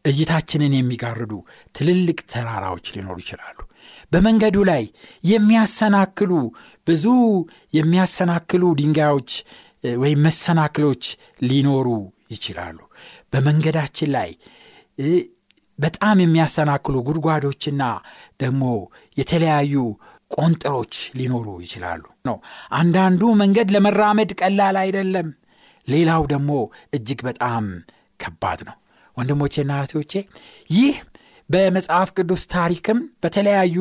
እይታችንን 0.05 0.73
የሚጋርዱ 0.77 1.33
ትልልቅ 1.75 2.19
ተራራዎች 2.33 2.85
ሊኖሩ 2.95 3.17
ይችላሉ። 3.23 3.57
በመንገዱ 4.11 4.57
ላይ 4.69 4.83
የሚያሰናክሉ 5.23 6.31
ብዙ 6.87 7.05
የሚያሰናክሉ 7.73 8.63
ድንጋዮች 8.79 9.31
ወይም 9.83 10.19
መሰናክሎች 10.25 11.03
ሊኖሩ 11.43 11.87
ይችላሉ። 12.31 12.77
በመንገዳችን 13.33 14.09
ላይ 14.15 14.29
በጣም 15.79 16.17
የሚያሰናክሉ 16.21 16.95
ጉድጓዶችና 17.07 17.83
ደግሞ 18.39 18.63
የተለያዩ 19.17 19.75
ቆንጥሮች 20.31 20.95
ሊኖሩ 21.19 21.47
ይችላሉ 21.63 22.03
ነው። 22.27 22.35
አንዳንዱ 22.77 23.21
መንገድ 23.41 23.69
ለመራመድ 23.75 24.31
ቀላል 24.41 24.75
አይደለም፣ 24.83 25.29
ሌላው 25.87 26.23
ደግሞ 26.33 26.51
እጅግ 26.93 27.19
በጣም 27.27 27.65
ከባድ 28.19 28.59
ነው። 28.69 28.75
ወንድሞቼና 29.17 29.71
እህቶቼ 29.79 30.13
ይህ 30.69 30.95
በመጽሐፍ 31.49 32.09
ቅዱስ 32.17 32.43
ታሪክም 32.53 32.99
በተለያዩ 33.23 33.75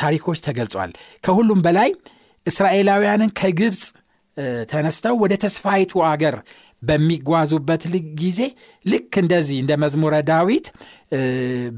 ታሪኮች 0.00 0.38
ተገልጿል። 0.46 0.90
ከሁሉም 1.24 1.60
በላይ 1.66 1.90
እስራኤላውያንን 2.46 3.30
ከግብፅ 3.40 3.82
ተነስተው 4.72 5.14
ወደ 5.22 5.34
ተስፋይቱ 5.44 6.02
አገር 6.10 6.36
በሚጓዙበት 6.82 7.82
ጊዜ 8.20 8.40
ልክ 8.84 9.14
እንደዚህ 9.22 9.58
እንደ 9.62 9.72
መዝሙረ 9.82 10.14
ዳዊት 10.30 10.66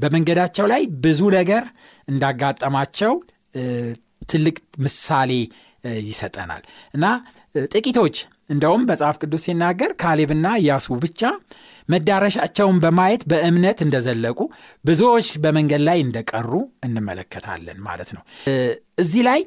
በመንገዳቸው 0.01 0.65
ላይ 0.73 0.83
ብዙ 1.05 1.21
ነገር 1.37 1.63
እንዳጋጠማቸው 2.07 3.13
ትልቅ 4.31 4.55
ምሳሌ 4.85 5.31
ይሰጠናል 6.07 6.63
እና 6.93 7.05
ጥቂቶች 7.71 8.15
እንደውም 8.49 8.85
መጽሐፍ 8.89 9.17
ቅዱስ 9.23 9.43
ሲናገር 9.47 9.91
ካሌብና 10.01 10.47
ኢያሱ 10.61 10.95
ብቻ 11.03 11.21
መዳረሻቸውን 11.89 12.77
በማየት 12.83 13.21
በእምነት 13.31 13.79
እንደዘለቁ 13.85 14.39
ብዙዎች 14.85 15.27
በመንገድ 15.43 15.81
ላይ 15.87 15.99
እንደቀሩ 16.05 16.51
እንመለከታለን 16.87 17.79
ማለት 17.87 18.09
ነው። 18.15 18.23
እዚህ 19.03 19.23
ላይ 19.29 19.39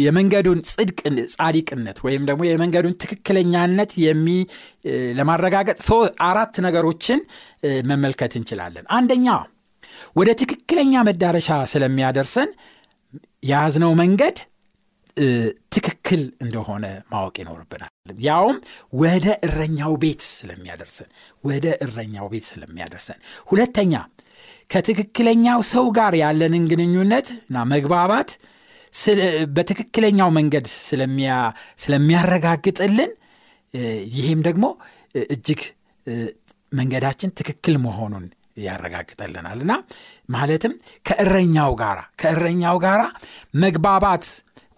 የመንገዱን 0.00 0.60
ጽድቅ 0.70 0.98
ጻዲቅነት 1.34 1.98
ወይም 2.06 2.22
ደግሞ 2.28 2.42
የመንገዱን 2.48 2.94
ትክክለኛነት 3.02 3.92
የሚ 4.04 4.28
ለማረጋገጥ 5.18 5.78
አራት 6.28 6.54
ነገሮችን 6.66 7.20
መመልከት 7.90 8.32
እንችላለን። 8.40 8.86
አንደኛ 8.98 9.28
ወደ 10.16 10.30
ትክክለኛ 10.40 11.02
መዳረሻ 11.08 11.50
ስለሚያደርሰን 11.72 12.50
የያዝነው 13.48 13.92
መንገድ 14.00 14.36
ትክክል 15.74 16.22
እንደሆነ 16.44 16.84
ማወቅ 17.12 17.34
ይኖርብናል። 17.42 17.90
ያውም 18.24 18.56
ወደ 19.00 19.26
እረኛው 19.46 19.92
ቤት 20.02 20.22
ስለሚያደርሰን 20.30 21.10
ወደ 21.44 21.66
እረኛው 21.86 22.26
ቤት 22.32 22.44
ስለሚያደርሰን። 22.50 23.20
ሁለተኛ 23.48 23.94
ከትክክለኛው 24.70 25.60
ሰው 25.70 25.86
ጋር 25.98 26.12
ያለንን 26.22 26.64
ግንኙነት 26.70 27.28
እና 27.40 27.64
መግባባት 27.72 28.30
በትክክለኛው 29.56 30.28
መንገድ 30.38 30.66
ስለሚያረጋግጥልን 31.84 33.12
ይህም 34.16 34.40
ደግሞ 34.48 34.64
እጅግ 35.26 35.60
መንገዳችን 36.72 37.34
ትክክል 37.38 37.76
መሆኑን 37.84 38.24
ያረጋግጠልናል 38.64 39.58
እና 39.64 39.72
ማለትም 40.28 40.72
ከእረኛው 41.06 41.72
ጋር 41.80 41.98
ከእረኛው 42.22 42.76
ጋር 42.84 43.00
መግባባት 43.64 44.24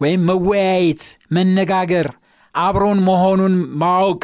ወይም 0.01 0.23
መወያየት፣ 0.29 1.03
መነጋገር፣ 1.35 2.07
አብሮን 2.55 2.99
መሆኑን 3.07 3.53
ማወቅ 3.81 4.21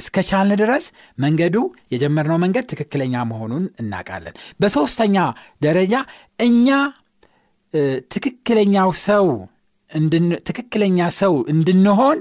እስከቻልን 0.00 0.58
ድረስ 0.60 0.84
መንገዱ 1.18 1.56
የጀመርነው 1.92 2.38
መንገድ 2.44 2.64
ትክክለኛ 2.72 3.14
መሆኑን 3.30 3.64
እናውቃለን። 3.82 4.34
በሦስተኛ 4.60 5.16
ደረጃ 5.62 5.94
እኛ 6.38 6.68
ትክክለኛው 8.14 8.90
ሰው 9.04 9.26
ትክክለኛ 10.48 10.98
ሰው 11.18 11.34
እንድንሆን 11.52 12.18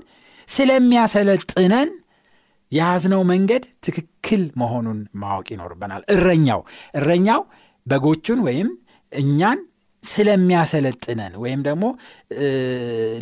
ስለሚያሰለጥነን 0.47 1.89
የያዝነው 2.71 3.21
መንገድ 3.31 3.63
ትክክል 3.85 4.41
መሆኑን 4.61 4.99
ማወቅ 5.21 5.47
ይኖርብናል። 5.53 6.03
እረኛው 6.13 6.61
እረኛው 6.99 7.41
በጎቹን 7.85 8.39
ወይም 8.47 8.69
እኛን 9.11 9.59
ስለሚያሰለጥነን 10.03 11.33
ወይም 11.43 11.61
ደግሞ 11.67 11.83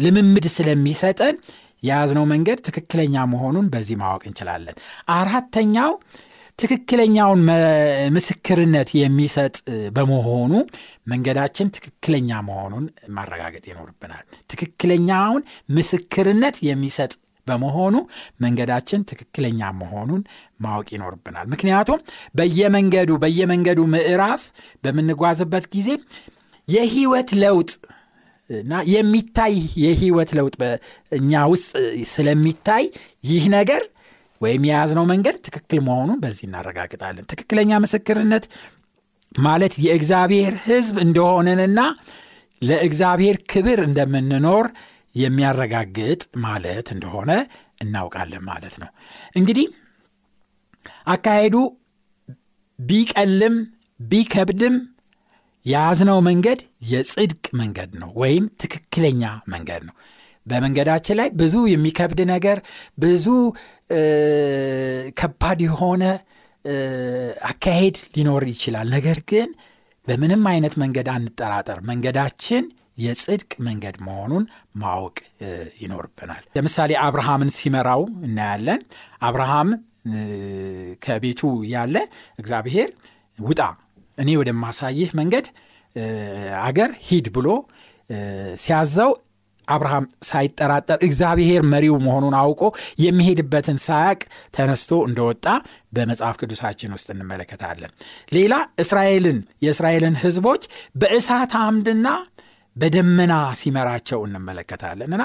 ልምምድ 0.05 0.45
ስለሚሰጠን 0.55 1.35
የያዝነው 1.83 2.25
መንገድ 2.31 2.59
ትክክለኛ 2.67 3.15
መሆኑን 3.31 3.67
በዚህ 3.73 3.95
ማወቅ 4.01 4.23
እንችላለን። 4.29 4.75
አራተኛው 5.15 5.91
ትክክለኛውን 6.61 7.41
ምስክርነት 8.15 8.89
የሚሰጥ 8.99 9.55
በመሆኑ 9.95 10.53
መንገዳችን 11.11 11.71
ትክክለኛ 11.77 12.39
መሆኑን 12.47 12.85
ማረጋገጥ 13.15 13.63
ይኖርብናል። 13.71 14.23
ትክክለኛውን 14.51 15.43
ምስክርነት 15.77 16.57
የሚሰጥ 16.67 17.11
በመሆኑ 17.47 17.95
መንገዳችን 18.43 19.05
ትክክለኛ 19.09 19.69
መሆኑን 19.79 20.21
ማወቅ 20.61 20.87
ይኖርብናል። 20.95 21.47
ምክንያቱም 21.53 21.99
በየመንገዱ 22.35 23.11
በየመንገዱ 23.23 23.79
ምዕራፍ 23.93 24.43
በምንጓዝበት 24.83 25.65
ጊዜ 25.75 25.89
የህይወት 26.67 27.29
ለውጥ 27.43 27.71
እና 28.49 28.73
የሚታይ 28.93 29.53
የህይወት 29.83 30.29
ለውጥ 30.37 30.55
በእኛ 30.61 31.41
ውስጥ 31.51 31.69
ስለሚታይ 32.11 32.85
ይህ 33.29 33.43
ነገር 33.55 33.83
ወይም 34.41 34.63
የያዝነው 34.67 35.05
መንገድ 35.11 35.35
ትክክል 35.47 35.79
መሆኑን 35.87 36.19
በዚህ 36.23 36.45
እናረጋግጣለን። 36.47 37.27
ትክክለኛ 37.31 37.79
ምስክርነት 37.83 38.45
ማለት 39.39 39.73
የእግዚአብሔር 39.83 40.53
ሕዝብ 40.65 40.95
እንደሆነንና 41.05 41.79
ለእግዚአብሔር 42.61 43.37
ክብር 43.51 43.79
እንደምንኖር 43.87 44.65
የሚያረጋግጥ 45.15 46.21
ማለት 46.43 46.87
እንደሆነ 46.95 47.31
እናውቃለን 47.81 48.43
ማለት 48.49 48.75
ነው። 48.81 48.89
እንግዲህ 49.35 49.67
አካሄዱ 51.07 51.55
ቢቀልም 52.79 53.55
ቢከብድም 54.03 54.75
የያዝነው 55.65 56.19
መንገድ 56.27 56.59
የጽድቅ 56.91 57.45
መንገድ 57.59 57.91
ነው 58.01 58.09
ወይም 58.21 58.45
ትክክለኛ 58.61 59.23
መንገድ 59.47 59.81
ነው። 59.89 59.95
በመንገዳችን 60.45 61.17
ላይ 61.19 61.29
ብዙ 61.39 61.55
የሚከብድ 61.71 62.19
ነገር፣ 62.31 62.57
ብዙ 62.97 63.25
ከባድ 65.19 65.59
የሆነ 65.65 66.03
አካሄድ 67.49 67.97
ሊኖር 68.15 68.43
ይችላል። 68.51 68.87
ነገር 68.95 69.19
ግን 69.31 69.49
በምንም 70.07 70.43
አይነት 70.51 70.73
መንገድ 70.81 71.07
አንጠራጠር፣ 71.15 71.79
መንገዳችን 71.89 72.63
የጽድቅ 72.97 73.51
መንገድ 73.67 73.95
መሆኑን 74.07 74.43
ማወቅ 74.75 75.17
ይኖርብናል። 75.81 76.43
ለምሳሌ 76.57 76.91
አብርሃምን 77.05 77.51
ሲመራው 77.57 78.01
እናያለን። 78.27 78.81
አብርሃም 79.27 79.69
ከቤቱ 81.03 81.41
ያለ 81.73 81.95
እግዚአብሔር 82.39 82.89
ውጣ፣ 83.39 83.61
እኔ 84.17 84.29
ወደማሳይህ 84.39 85.11
መንገድ 85.19 85.45
አገር 86.63 86.91
ሂድ 87.07 87.27
ብሎ 87.35 87.47
ሲያዘው 88.57 89.11
አብርሃም 89.71 90.05
ሳይጠራጠር 90.27 90.99
እግዚአብሔር 91.07 91.63
መሪው 91.71 91.95
መሆኑን 92.05 92.35
አውቆ 92.41 92.61
የሚሄድበትን 93.03 93.79
ሳያቅ 93.85 94.21
ተነስቶ 94.55 95.01
እንደወጣ 95.07 95.45
በመጽሐፍ 95.95 96.35
ቅዱሳችን 96.41 96.93
ውስጥ 96.95 97.07
እንመለከታለን። 97.15 97.91
ሌላ 98.31 98.53
እስራኤልን 98.83 99.39
የእስራኤልን 99.65 100.17
ሕዝቦች 100.21 100.63
በእሳት 101.01 101.53
አምድና 101.63 102.07
በደመና 102.75 103.33
ሲመራቸው 103.59 104.19
እንመለከታለን 104.27 105.09
እና 105.15 105.23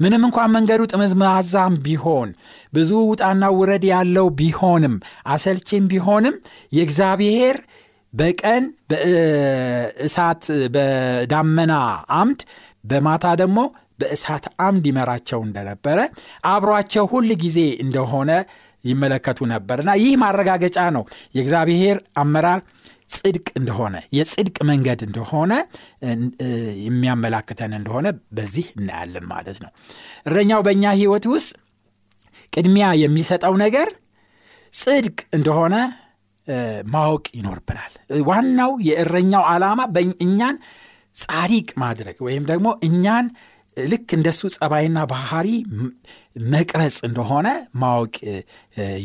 ምንም 0.00 0.22
እንኳን 0.28 0.52
መንገዱ 0.54 0.82
ጥመዝማዛም 0.90 1.74
ቢሆን 1.84 2.30
ብዙ 2.72 2.90
ውጣና 3.10 3.44
ውረድ 3.56 3.84
ያለው 3.90 4.26
ቢሆንም 4.40 4.94
አሰልቺም 5.32 5.84
ቢሆንም 5.92 6.34
የእግዚአብሔር 6.72 7.58
በቀን 8.12 8.64
በእሳት 8.90 10.44
በዳመና 10.74 11.72
አምድ 12.18 12.40
በማታ 12.84 13.26
ደግሞ 13.40 13.58
በእሳት 13.98 14.44
አምድ 14.64 14.84
ይመራቸው 14.90 15.40
እንደነበረ 15.46 15.98
አብሯቸው 16.50 17.06
ሁል 17.12 17.30
ጊዜ 17.44 17.60
እንደሆነ 17.84 18.30
ይመለከቱ 18.84 19.38
ነበርና 19.52 19.90
ይህ 20.00 20.12
ማረጋገጫ 20.22 20.78
ነው 20.96 21.04
የእግዚአብሔር 21.36 21.98
አመራር 22.22 22.60
ጽድቅ 23.14 23.46
እንደሆነ 23.58 23.96
የጽድቅ 24.16 24.56
መንገድ 24.70 25.00
እንደሆነ 25.06 25.52
የሚያመላክተን 26.86 27.72
እንደሆነ 27.78 28.06
በዚህ 28.36 28.66
እናያለን 28.76 29.24
ማለት 29.30 29.58
ነው። 29.64 29.70
እረኛው 30.26 30.60
በእኛ 30.66 30.84
ህይወት 30.98 31.26
ውስጥ 31.32 31.50
ቅድሚያ 32.52 32.88
የሚሰጠው 33.02 33.54
ነገር 33.64 33.88
ጽድቅ 34.74 35.18
እንደሆነ 35.36 35.76
ማወቅ 36.92 37.24
ይኖርብናል። 37.38 37.92
ዋናው 38.28 38.70
የእረኛው 38.88 39.42
ዓላማ 39.50 39.80
እኛን 40.24 40.56
ጻዲቅ 41.16 41.68
ማድረግ 41.82 42.16
ወይም 42.26 42.44
ደግሞ 42.50 42.68
እኛን 42.88 43.26
ልክ 43.86 44.08
እንደሱ 44.16 44.40
ጸባይና 44.56 44.98
ባህሪ 45.12 45.48
መቅረጽ 46.52 46.96
እንደሆነ 47.08 47.48
ማወቅ 47.82 48.14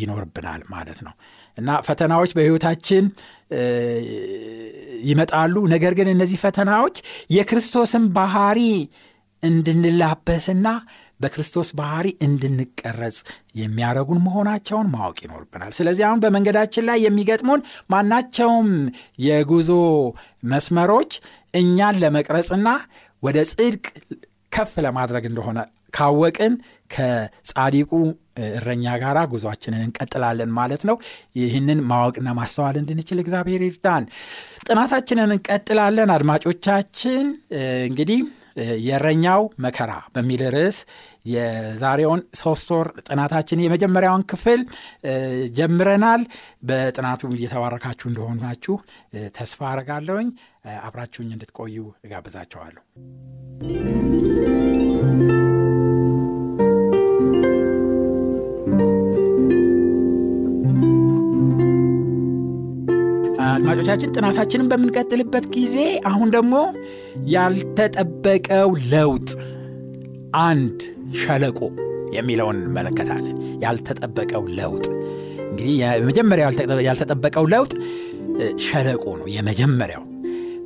ይኖርብናል 0.01 0.61
ማለት 0.73 0.99
ነው 1.07 1.13
እና 1.57 1.69
ፈተናዎች 1.87 2.31
በሕይወታችን 2.37 3.05
ይመጣሉ። 5.05 5.55
ነገር 5.73 5.93
ግን 5.99 6.07
እነዚህ 6.13 6.37
ፈተናዎች 6.43 6.95
የክርስቶስን 7.35 8.05
ባህሪ 8.15 8.59
እንድንላበስና 9.43 10.67
በክርስቶስ 11.19 11.69
ባህሪ 11.79 12.07
እንድንቀረጽ 12.25 13.17
የሚያደረጉን 13.55 14.19
መሆናቸውን 14.25 14.87
ማወቅ 14.93 15.17
ይኖርብናል። 15.25 15.71
ስለዚህ 15.77 16.03
አሁን 16.07 16.21
በመንገዳችን 16.23 16.87
ላይ 16.89 16.97
የሚገጥሙን 17.05 17.61
ማናቸውም 17.91 18.69
የጉዞ 19.27 19.69
መስመሮች 20.43 21.11
እኛን 21.53 21.99
ለመቅረጽና 22.03 22.67
ወደ 23.23 23.39
ጽድቅ 23.51 23.85
ከፍ 24.53 24.73
ለማድረግ 24.85 25.23
እንደሆነ 25.29 25.59
ካወቅን 25.93 26.53
ከጻዲቁ 26.89 27.91
እረኛ 28.51 28.85
ጋር 29.01 29.17
ጉዟችንን 29.31 29.81
እንቀጥላለን 29.85 30.51
ማለት 30.57 30.83
ነው። 30.89 30.95
ይህንን 31.39 31.79
ማወቅና 31.89 32.29
ማስተዋል 32.39 32.77
እንድንችል 32.81 33.19
እግዚአብሔር 33.23 33.61
ይርዳን። 33.65 34.05
ጥናታችንን 34.67 35.33
እንቀጥላለን። 35.35 36.13
አድማጮቻችን 36.15 37.25
እንግዲህ 37.87 38.21
የእረኛው 38.87 39.43
መከራ 39.65 39.91
በሚል 40.15 40.41
ርዕስ 40.55 40.77
የዛሬውን 41.27 42.21
ሶስት 42.41 42.67
ወር 42.75 42.89
ጥናታችን 43.07 43.63
የመጀመሪያውን 43.63 44.25
ክፍል 44.31 44.61
ጀምረናል። 45.57 46.23
በጥናቱ 46.63 47.31
እየተባረካችሁ 47.33 48.07
እንደሆናችሁ 48.11 48.75
ተስፋ 49.37 49.61
አረጋለሁኝ። 49.71 50.29
አብራችሁኝ 50.83 51.31
እንድትቆዩ 51.35 51.77
እጋብዛቸዋለሁ። 52.05 52.83
አድማጮቻችን 63.73 64.11
ጥናታችንን 64.15 64.67
በምንቀጥልበት 64.71 65.45
ጊዜ 65.53 65.77
አሁን 66.05 66.27
ደግሞ 66.35 66.55
ያልተጠበቀው 67.33 68.69
ለውጥ 68.91 69.29
አንድ 70.41 70.77
ሸለቆ 71.21 71.59
የሚለውን 72.13 72.57
እንመለከታለን። 72.59 73.37
ያልተጠበቀው 73.63 74.43
ለውጥ 74.59 74.85
እንግዲህ 75.47 75.73
የመጀመሪያው 75.81 76.51
ያልተጠበቀው 76.87 77.47
ለውጥ 77.53 77.73
ሸለቆ 78.65 79.05
ነው። 79.19 79.27
የመጀመሪያው 79.35 80.03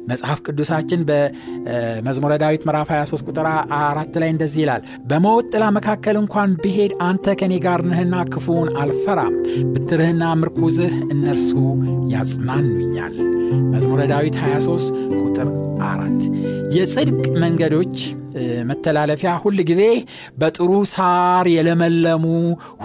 መጽሐፍ 0.08 0.40
ቅዱሳችን 0.46 1.02
በመዝሙረ 1.08 2.34
ዳዊት 2.44 2.62
ምዕራፍ 2.68 2.90
23 2.94 3.30
ቁጥር 3.30 3.48
አራት 3.80 4.14
ላይ 4.22 4.30
እንደዚህ 4.34 4.62
ይላል፣ 4.64 4.82
በሞት 5.10 5.48
ጥላ 5.54 5.66
መካከል 5.78 6.18
እንኳን 6.22 6.52
ብሄድ 6.64 6.94
አንተ 7.08 7.36
ከኔ 7.40 7.54
ጋር 7.66 7.82
ነህና 7.90 8.16
ክፉውን 8.34 8.70
አልፈራም፣ 8.84 9.36
ብትርህና 9.74 10.24
ምርኩዝህ 10.42 10.94
እነርሱ 11.16 11.52
ያጽናኑኛል። 12.14 13.16
መዝሙረ 13.74 14.02
ዳዊት 14.12 14.38
23 14.42 14.88
ቁጥር 15.22 15.50
አራት። 15.88 16.22
የጽድቅ 16.78 17.26
መንገዶች 17.44 17.98
መተላለፊያ 18.70 19.32
ሁል 19.44 19.60
ጊዜ 19.70 19.84
በጥሩ 20.38 20.72
ሳር 20.94 21.48
የለመለሙ 21.54 22.26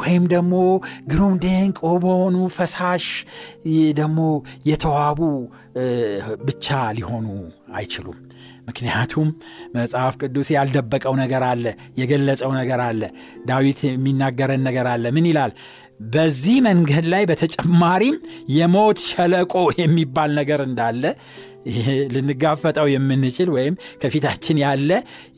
ወይም 0.00 0.24
ደግሞ 0.32 0.54
ግሩም 1.10 1.34
ድንቅ 1.44 1.78
በሆኑ 2.04 2.36
ፈሳሽ 2.56 3.06
ደግሞ 3.94 4.20
የተዋቡ 4.66 5.20
ብቻ 6.44 6.66
ሊሆኑ 6.96 7.26
አይችሉም። 7.74 8.18
ምክንያቱም 8.68 9.28
መጽሐፍ 9.74 10.14
ቅዱስ 10.20 10.48
ያልደበቀው 10.54 11.14
ነገር 11.20 11.42
አለ፣ 11.48 11.64
የገለጸው 12.00 12.50
ነገር 12.58 12.80
አለ። 12.84 13.02
ዳዊት 13.46 13.80
የሚናገረን 13.88 14.62
ነገር 14.68 14.86
አለ። 14.92 15.04
ምን 15.16 15.26
ይላል? 15.30 15.52
በዚህ 16.12 16.56
መንገድ 16.66 17.04
ላይ 17.12 17.22
በተጨማሪም 17.30 18.16
የሞት 18.52 19.00
ሸለቆ 19.08 19.52
የሚባል 19.80 20.30
ነገር 20.34 20.60
እንዳለ 20.68 21.02
ይሄ 21.70 21.86
ልንጋፈጠው 22.14 22.86
የምንችል 22.92 23.48
ወይም 23.56 23.74
ከፊታችን 24.02 24.58
ያለ 24.62 24.90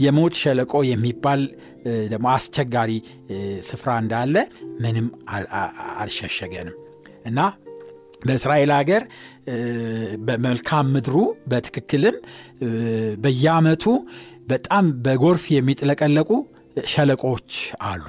የሞት 0.05 0.37
ሸለቆ 0.43 0.83
የሚባል 0.91 1.43
ደግሞ 2.13 2.27
አስቸጋሪ 2.35 2.91
ስፍራ 3.69 3.91
እንዳለ 4.03 4.37
ምንም 4.81 5.07
አልሸሸገንም። 5.99 6.77
እና 7.27 7.41
በእስራኤል 8.25 8.71
ሀገር 8.77 9.03
በመልካም 10.27 10.87
ምድሩ 10.95 11.17
በትክክልም 11.49 12.17
በየዓመቱ 13.25 13.85
በጣም 14.49 14.87
በጎርፍ 15.05 15.45
የሚጥለቀለቁ 15.55 16.31
ሸለቆዎች 16.87 17.53
አሉ 17.85 18.03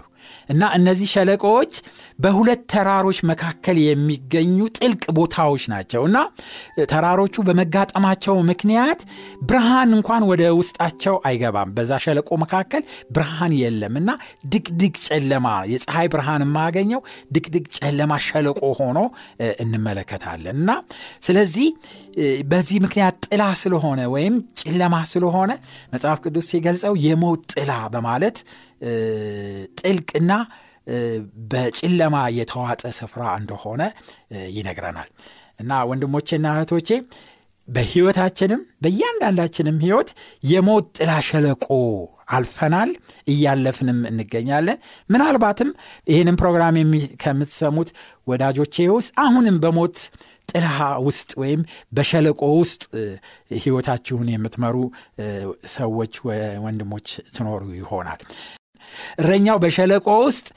እና 0.50 0.64
እነዚህ 0.78 1.08
ሸለቆዎች 1.14 1.74
በሁለት 2.20 2.62
ተራሮች 2.74 3.20
መካከል 3.30 3.78
የሚገኙ 3.84 4.58
ጥልቅ 4.78 5.04
ቦታዎች 5.18 5.64
ናቸው። 5.72 6.02
እና 6.10 6.18
ተራሮቹ 6.92 7.36
በመጋጠማቸው 7.48 8.36
ምክንያት 8.50 9.00
ብርሃን 9.50 9.90
እንኳን 9.98 10.24
ወደ 10.32 10.44
ውስጣቸው 10.60 11.16
አይገባም። 11.28 11.74
በዛ 11.78 11.92
ሸለቆ 12.06 12.30
መካከል 12.44 12.84
ብርሃን 13.16 13.56
የለም። 13.62 13.96
እና 14.02 14.10
ድቅድቅ 14.52 14.96
ጨለማ፣ 15.08 15.48
የፀሐይ 15.72 16.10
ብርሃን 16.14 16.46
የማያገኘው 16.46 17.02
ድቅድቅ 17.36 17.66
ጨለማ 17.80 18.14
ሸለቆ 18.28 18.62
ሆኖ 18.80 19.00
እንመለከታለን። 19.66 20.58
እና 20.58 20.72
ስለዚህ 21.28 21.68
በዚህ 22.50 22.78
ምክንያት 22.86 23.18
ጥላ 23.28 23.44
ስለሆነ 23.62 24.02
ወይም 24.14 24.36
ጨለማ 24.62 24.96
ስለሆነ 25.12 25.52
መጽሐፍ 25.96 26.20
ቅዱስ 26.26 26.46
ሲገልጸው 26.52 26.94
የሞት 27.06 27.44
ጥላ 27.56 27.72
በማለት 27.94 28.38
ጥልቅና 29.80 30.32
በጨለማ 31.52 32.16
የተዋጠ 32.38 32.84
ስፍራ 32.98 33.24
እንደሆነ 33.40 33.82
ይነግረናል 34.56 35.10
እና 35.60 35.72
ወንድሞቼና 35.90 36.48
እህቶቼ 36.56 36.90
በሕይወታችንም 37.68 38.62
በእያንዳንዳችንም 38.84 39.78
ሕይወት 39.84 40.10
የሞት 40.44 40.86
ጥላ 40.98 41.12
ሸለቆ 41.28 41.68
አልፈናል፣ 42.36 42.90
እያለፍንም 43.28 44.00
እንገኛለን። 44.10 44.78
ምናልባትም 45.10 45.70
ይህንም 46.08 46.38
ፕሮግራም 46.42 46.78
ከምትሰሙት 47.24 47.90
ወዳጆቼ 48.28 48.86
ውስጥ 48.96 49.12
አሁንም 49.24 49.58
በሞት 49.64 49.98
ጥላ 50.52 50.68
ውስጥ 51.08 51.32
ወይም 51.42 51.62
በሸለቆ 51.92 52.42
ውስጥ 52.60 52.84
ሕይወታችሁን 53.60 54.30
የምትመሩ 54.34 54.76
ሰዎች 55.76 56.14
ወንድሞች 56.66 57.08
ትኖሩ 57.36 57.64
ይሆናል። 57.80 58.22
እረኛው 59.22 59.58
በሸለቆ 59.64 60.08
ውስጥ 60.26 60.48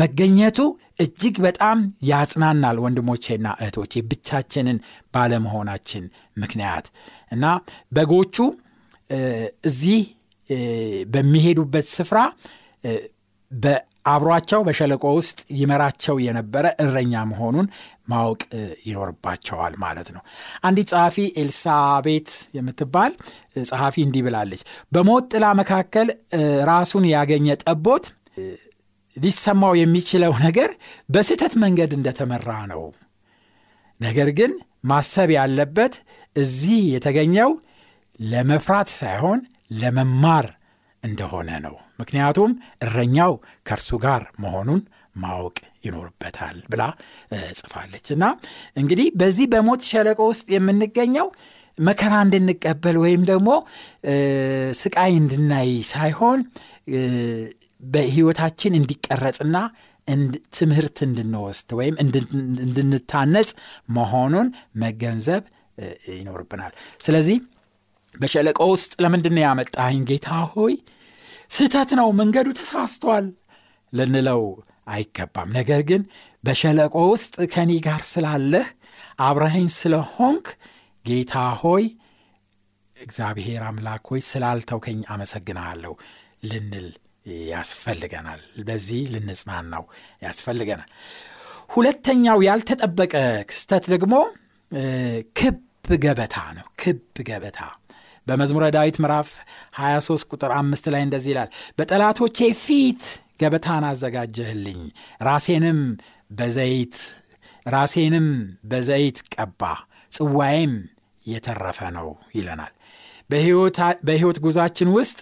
መገኘቱ 0.00 0.58
እጅግ 1.04 1.36
በጣም 1.44 1.78
ያጽናናል 2.08 2.78
ወንድሞቼና 2.84 3.46
እህቶቼ 3.60 4.02
ብቻችንን 4.10 4.78
ባለመሆናችን 5.14 6.04
ምክንያት። 6.36 6.86
እና 7.32 7.44
በጎቹ 7.92 8.36
እዚህ 9.68 10.00
በሚሄዱበት 11.06 11.86
ስፍራ 11.96 12.18
በአብሯቸው 14.10 14.60
በሸለቆ 14.66 15.04
ውስጥ 15.16 15.38
ይመራቸው 15.58 16.16
የነበረ 16.24 16.66
እረኛ 16.84 17.12
መሆኑን 17.30 17.66
ማወቅ 18.10 18.40
ይኖርባቸዋል 18.86 19.74
ማለት 19.82 20.08
ነው። 20.14 20.22
አንዲት 20.66 20.88
ጸሐፊ 20.92 21.16
ኤልሳቤት 21.40 22.28
የምትባል 22.56 23.12
ጸሐፊ 23.64 23.96
እንዲህ 24.06 24.22
ብላለች። 24.26 24.62
በሞት 24.92 25.26
ጥላ 25.32 25.46
መካከል 25.60 26.08
ራሱን 26.70 27.04
ያገኘ 27.12 27.56
ጠቦት 27.64 28.06
ሊሰማው 29.12 29.74
የሚችለው 29.80 30.34
ነገር 30.46 30.70
በስህተት 31.08 31.54
መንገድ 31.62 31.92
እንደተመራ 31.96 32.50
ነው። 32.72 32.82
ነገር 34.00 34.28
ግን 34.38 34.52
ማሰብ 34.84 35.30
ያለበት 35.38 35.94
እዚህ 36.36 36.80
የተገኘው 36.94 37.50
ለመፍራት 38.20 38.88
ሳይሆን 38.98 39.40
ለመማር 39.80 40.46
እንደሆነ 41.02 41.50
ነው። 41.66 41.74
ምክንያቱም 42.00 42.50
እረኛው 42.84 43.32
ከእርሱ 43.66 43.90
ጋር 44.04 44.22
መሆኑን 44.44 44.80
ማወቅ 45.16 45.56
ይኖርበታል 45.84 46.56
ብላ 46.72 46.82
ጽፋለች። 47.58 48.06
እና 48.14 48.24
እንግዲህ 48.76 49.08
በዚህ 49.20 49.46
በሞት 49.52 49.82
ሸለቆ 49.90 50.20
ውስጥ 50.30 50.46
የምንገኘው 50.54 51.28
መከራ 51.78 52.14
እንድንቀበል 52.24 52.96
ወይም 53.02 53.22
ደግሞ 53.30 53.50
ስቃይ 54.80 55.12
እንድናይ 55.20 55.70
ሳይሆን 55.92 56.40
በሕይወታችን 57.82 58.76
እንዲቀረጽና 58.78 59.56
ትምህርት 60.56 60.98
እንድንወስድ 61.06 61.70
ወይም 61.78 61.94
እንድንታነጽ 62.64 63.50
መሆኑን 63.96 64.48
መገንዘብ 64.82 65.42
ይኖርብናል። 66.16 66.72
ስለዚህ 67.00 67.36
በሸለቆ 68.14 68.60
ውስጥ 68.72 68.92
ለምንድን 69.02 69.36
ያመጣኸኝ 69.42 70.00
ጌታ 70.10 70.28
ሆይ? 70.52 70.74
ስህተት 71.50 71.90
ነው፣ 71.98 72.08
መንገዱ 72.20 72.48
ተሳስቷል 72.58 73.26
ልንለው 73.92 74.42
አይገባም። 74.86 75.48
ነገር 75.56 75.80
ግን 75.88 76.02
በሸለቆ 76.44 76.96
ውስጥ 77.12 77.34
ከኔ 77.52 77.70
ጋር 77.86 78.02
ስላለህ 78.10 78.66
አብረኸኝ 79.20 79.66
ስለሆንክ 79.76 80.46
ጌታ 81.04 81.34
ሆይ 81.62 81.84
እግዚአብሔር 82.96 83.62
አምላክ 83.68 84.04
ሆይ 84.10 84.20
ስላልተውከኝ 84.30 85.00
አመሰግናለሁ 85.10 85.92
ልንል 86.44 86.88
ያስፈልገናል። 87.48 88.40
በዚህ 88.66 89.02
ልንጽናናው 89.14 89.84
ያስፈልገናል። 90.22 90.90
ሁለተኛው 91.70 92.38
ያልተጠበቀ 92.48 93.14
ክስተት 93.50 93.84
ደግሞ 93.92 94.14
ክብ 95.36 95.58
ገበታ 96.02 96.36
ነው። 96.58 96.66
ክብ 96.82 96.98
ገበታ 97.28 97.60
በመዝሙረ 98.26 98.64
ዳዊት 98.74 98.96
ምዕራፍ 99.02 99.28
23 99.78 100.26
ቁጥር 100.32 100.52
አምስት 100.58 100.84
ላይ 100.94 101.02
እንደዚህ 101.06 101.30
ይላል፣ 101.32 101.48
በጠላቶቼ 101.78 102.38
ፊት 102.62 103.02
ገበታን 103.42 103.84
አዘጋጀህልኝ፣ 103.90 104.80
ራሴንም 105.22 105.80
በዘይት 106.30 106.96
ራሴንም 107.66 108.26
በዘይት 108.70 109.18
ቀባ፣ 109.34 109.62
ጽዋዬም 110.12 110.74
የተረፈ 111.26 111.80
ነው 111.96 112.08
ይለናል። 112.36 112.74
በሕይወት 114.04 114.38
ጉዟችን 114.44 114.88
ውስጥ 114.96 115.18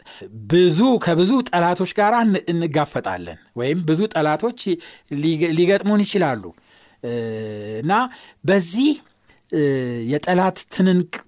ብዙ 0.53 0.79
ከብዙ 1.05 1.31
ጠላቶች 1.51 1.91
ጋር 1.99 2.15
እንጋፈጣለን 2.53 3.39
ወይም 3.61 3.81
ብዙ 3.89 4.01
ጠላቶች 4.15 4.61
ሊገጥሙን 5.59 6.03
ይችላሉ 6.07 6.45
እና 7.83 7.93
በዚህ 8.45 8.89
የጠላት 10.13 10.59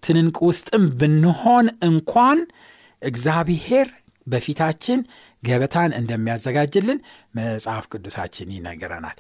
ትንንቅ 0.06 0.36
ውስጥም 0.48 0.84
ብንሆን 1.00 1.66
እንኳን 1.88 2.38
እግዚአብሔር 3.02 3.88
በፊታችን 4.26 4.98
ገበታን 5.42 5.90
እንደሚያዘጋጅልን 5.98 6.98
መጽሐፍ 7.36 7.84
ቅዱሳችን 7.92 8.48
ይነግረናል። 8.56 9.16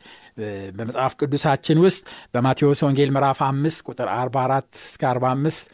በመጽሐፍ 0.76 1.12
ቅዱሳችን 1.20 1.78
ውስጥ 1.84 2.02
በማቴዎስ 2.34 2.80
ወንጌል 2.86 3.10
ምዕራፍ 3.16 3.38
5 3.46 3.86
ቁጥር 3.88 4.08
44 4.16 4.68
እስከ 4.82 5.02
45 5.10 5.72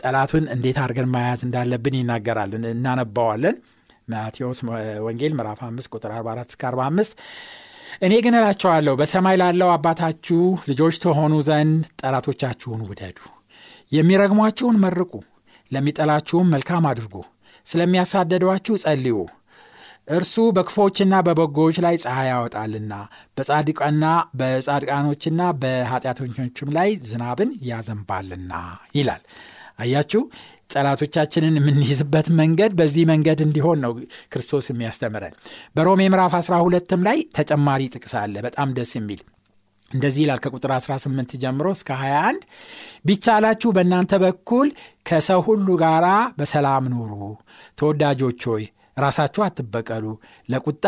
ጠላቱን 0.00 0.44
እንዴት 0.54 0.78
አድርገን 0.82 1.10
መያዝ 1.14 1.42
እንዳለብን 1.46 1.96
ይናገራል። 2.00 2.52
እናነባዋለን። 2.72 3.56
ማቴዎስ 4.08 4.58
ወንጌል 5.06 5.32
ምዕራፍ 5.38 5.60
5 5.66 5.92
ቁጥር 5.94 6.10
44 6.16 6.52
እስከ 6.52 6.62
45 6.70 7.16
እኔ 8.02 8.14
ግን 8.24 8.34
እላቸዋለሁ 8.38 8.94
በሰማይ 9.00 9.36
ላለው 9.40 9.70
አባታችሁ 9.74 10.40
ልጆች 10.68 10.96
ተሆኑ 11.04 11.34
ዘንድ 11.46 11.84
ጠላቶቻችሁን 12.00 12.82
ውደዱ፣ 12.88 13.18
የሚረግሟችሁን 13.92 14.80
መርቁ፣ 14.82 15.12
ለሚጠላችሁም 15.70 16.50
መልካም 16.54 16.86
አድርጉ፣ 16.90 17.14
ስለሚያሳደዷችሁ 17.66 18.74
ጸልዩ። 18.84 19.16
እርሱ 20.08 20.34
በክፎችና 20.56 21.14
በበጎዎች 21.26 21.76
ላይ 21.84 21.94
ፀሐይ 22.02 22.28
ያወጣልና 22.30 22.92
በጻድቃና 23.36 24.04
በጻድቃኖችና 24.40 25.40
በኃጢአተኞችም 25.62 26.68
ላይ 26.76 26.90
ዝናብን 27.08 27.50
ያዘንባልና 27.70 28.52
ይላል። 28.96 29.22
አያችሁ 29.78 30.22
ጠላቶቻችንን 30.70 31.58
የምንይዝበት 31.58 32.26
መንገድ 32.40 32.72
በዚህ 32.78 33.04
መንገድ 33.10 33.38
እንዲሆን 33.44 33.78
ነው 33.84 33.92
ክርስቶስ 34.32 34.66
የሚያስተምረን። 34.70 35.34
በሮሜ 35.76 36.02
ምዕራፍ 36.12 36.34
12ም 36.40 37.02
ላይ 37.08 37.18
ተጨማሪ 37.38 37.82
ጥቅስ 37.94 38.14
አለ፣ 38.22 38.34
በጣም 38.46 38.74
ደስ 38.78 38.92
የሚል 38.98 39.20
እንደዚህ 39.90 40.22
ይላል 40.24 40.40
ከቁጥር 40.44 40.70
18 40.76 41.34
ጀምሮ 41.42 41.66
እስከ 41.76 41.90
21 42.00 42.46
ቢቻላችሁ 43.06 43.70
በእናንተ 43.76 44.14
በኩል 44.24 44.68
ከሰው 45.08 45.40
ሁሉ 45.48 45.68
ጋር 45.82 46.04
በሰላም 46.38 46.86
ኑሩ። 46.92 47.12
ተወዳጆች 47.78 48.42
ሆይ 48.50 48.64
ራሳችሁ 48.98 49.42
አትበቀሉ፣ 49.46 50.04
ለቁጣ 50.48 50.84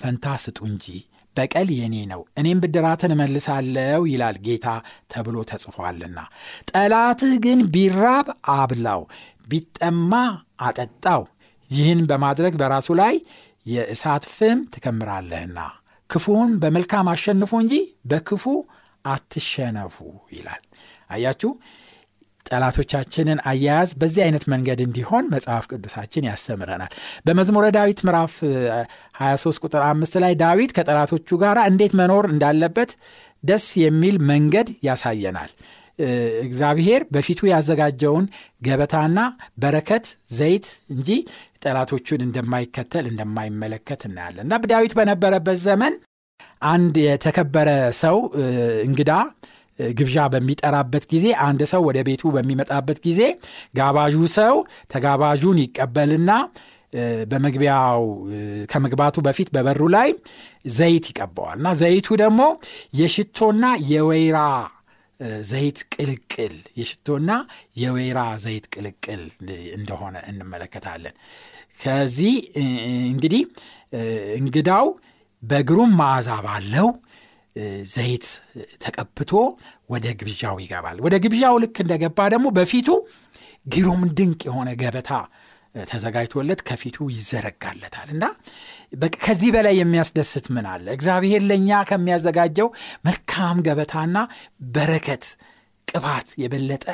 ፈንታ 0.00 0.34
ስጡ 0.44 0.58
እንጂ 0.68 0.86
በቀል 1.36 1.68
የኔ 1.76 1.96
ነው፣ 2.10 2.20
እኔም 2.38 2.60
ብድራትን 2.62 3.12
እመልሳለሁ 3.14 4.00
ይላል 4.10 4.36
ጌታ 4.46 4.66
ተብሎ 5.12 5.36
ተጽፏልና። 5.50 6.18
ጠላትህ 6.70 7.34
ግን 7.44 7.60
ቢራብ 7.74 8.28
አብላው፣ 8.56 9.02
ቢጠማ 9.48 10.12
አጠጣው። 10.62 11.22
ይህን 11.70 12.00
በማድረግ 12.10 12.54
በራሱ 12.60 12.88
ላይ 13.00 13.14
የእሳት 13.66 14.24
ፍም 14.36 14.58
ትከምራለህና። 14.74 15.58
ክፉውን 16.10 16.52
በመልካም 16.62 17.08
አሸንፉ 17.12 17.50
እንጂ 17.62 17.74
በክፉ 18.06 18.44
አትሸነፉ 19.04 19.96
ይላል። 20.32 20.62
አያችሁ 21.10 21.50
ጠላቶቻችንን 22.46 23.38
አያያዝ 23.50 23.90
በዚህ 24.00 24.22
አይነት 24.26 24.44
መንገድ 24.52 24.80
እንዲሆን 24.84 25.24
መጽሐፍ 25.34 25.64
ቅዱሳችን 25.70 26.26
ያስተምረናል። 26.28 26.92
በመዝሙረ 27.26 27.66
ዳዊት 27.76 28.00
ምዕራፍ 28.06 28.34
23 29.20 29.64
ቁጥር 29.64 29.82
አምስት 29.88 30.14
ላይ 30.24 30.32
ዳዊት 30.42 30.72
ከጠላቶቹ 30.76 31.38
ጋር 31.42 31.58
እንዴት 31.66 31.92
መኖር 32.00 32.26
እንዳለበት 32.32 32.92
ደስ 33.44 33.66
የሚል 33.82 34.16
መንገድ 34.30 34.70
ያሳየናል። 34.88 35.52
እግዚአብሔር 36.44 37.02
በፊቱ 37.14 37.40
ያዘጋጀውን 37.50 38.26
ገበታና 38.62 39.18
በረከት 39.62 40.06
ዘይት 40.36 40.66
እንጂ 40.90 41.08
ጠላቶቹን 41.64 42.20
እንደማይከተል 42.26 43.04
እንደማይመለከት 43.10 44.02
እናያለን 44.08 44.44
እና 44.46 44.60
ዳዊት 44.70 44.92
በነበረበት 44.98 45.58
ዘመን 45.66 45.94
አንድ 46.66 46.94
የተከበረ 47.04 47.68
ሰው 48.00 48.16
እንግዳ 48.86 49.12
ግብዣ 49.98 50.26
በሚጠራበት 50.32 51.04
ጊዜ 51.12 51.26
አንድ 51.46 51.62
ሰው 51.72 51.82
ወደ 51.88 51.98
ቤቱ 52.08 52.32
በሚመጣበት 52.36 52.98
ጊዜ 53.06 53.20
ጋባዡ 53.78 54.16
ሰው 54.36 54.56
ተጋባዡን 54.94 55.60
ይቀበልና 55.64 56.30
በመግቢያው 57.30 58.02
ከመግባቱ 58.70 59.16
በፊት 59.26 59.48
በበሩ 59.54 59.82
ላይ 59.94 60.08
ዘይት 60.74 61.04
ይቀባዋል 61.10 61.56
እና 61.60 61.68
ዘይቱ 61.80 62.08
ደግሞ 62.22 62.40
የሽቶና 63.00 63.64
የወይራ 63.90 64.38
ዘይት 65.50 65.78
ቅልቅል 65.94 66.56
የሽቶና 66.80 67.30
የወይራ 67.76 68.20
ዘይት 68.44 68.66
ቅልቅል 68.74 69.22
እንደሆነ 69.78 70.16
እንመለከታለን። 70.30 71.14
ከዚህ 71.82 72.34
እንግዲህ 73.10 73.42
እንግዳው 74.38 74.86
በግሩም 75.42 75.92
መዓዛ 76.00 76.30
ባለው 76.46 76.88
ዘይት 77.90 78.26
ተቀብቶ 78.82 79.30
ወደ 79.90 80.06
ግብዣው 80.18 80.56
ይገባል። 80.64 80.98
ወደ 81.04 81.14
ግብዣው 81.24 81.54
ልክ 81.62 81.76
እንደገባ 81.84 82.28
ደግሞ 82.34 82.48
በፊቱ 82.56 82.88
ግሩም 83.66 84.02
ድንቅ 84.18 84.40
የሆነ 84.48 84.68
ገበታ 84.80 85.10
ተዘጋጅቶለት 85.74 86.60
ከፊቱ 86.68 86.96
ይዘረጋለታል 87.12 88.08
እና 88.14 88.24
ከዚህ 89.20 89.50
በላይ 89.54 89.74
የሚያስደስት 89.80 90.46
ምን 90.54 90.66
አለ? 90.70 90.86
እግዚአብሔር 90.96 91.42
ለእኛ 91.50 91.70
ከሚያዘጋጀው 91.90 92.68
መልካም 93.06 93.58
ገበታና 93.66 94.16
በረከት 94.74 95.24
ቅባት 95.88 96.28
የበለጠ 96.42 96.84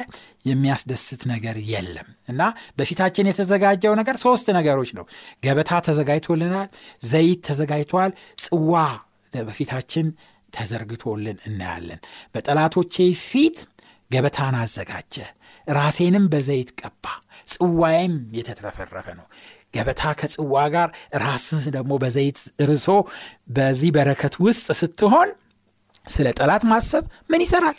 የሚያስደስት 0.45 1.23
ነገር 1.33 1.57
የለም 1.71 2.09
እና 2.29 2.43
በፊታችን 2.79 3.29
የተዘጋጀው 3.31 3.95
ነገር 4.01 4.17
ሶስት 4.23 4.47
ነገሮች 4.59 4.91
ነው። 4.99 5.05
ገበታ 5.45 5.81
ተዘጋጅቶልናል፣ 5.89 6.69
ዘይት 7.05 7.41
ተዘጋጅቷል፣ 7.49 8.13
ጽዋ 8.45 8.75
በፊታችን 9.43 10.07
ተዘርግቶልን 10.57 11.39
እናያለን። 11.49 12.01
በጠላቶቼ 12.35 12.97
ፊት 13.25 13.59
ገበታን 14.11 14.57
አዘጋጀ፣ 14.61 15.15
ራሴንም 15.67 16.25
በዘይት 16.33 16.71
ቀባ፣ 16.81 17.05
ጽዋዬም 17.53 18.15
የተትረፈረፈ 18.39 19.07
ነው። 19.19 19.27
ገበታ 19.75 20.03
ከጽዋ 20.21 20.55
ጋር 20.75 20.89
ራስህ 21.23 21.65
ደግሞ 21.77 21.93
በዘይት 22.03 22.39
ርሶ 22.71 22.87
በዚህ 23.57 23.91
በረከት 23.97 24.35
ውስጥ 24.45 24.67
ስትሆን 24.81 25.31
ስለ 26.09 26.27
ጠላት 26.39 26.63
ማሰብ 26.71 27.05
ምን 27.31 27.43
ይሰራል? 27.45 27.79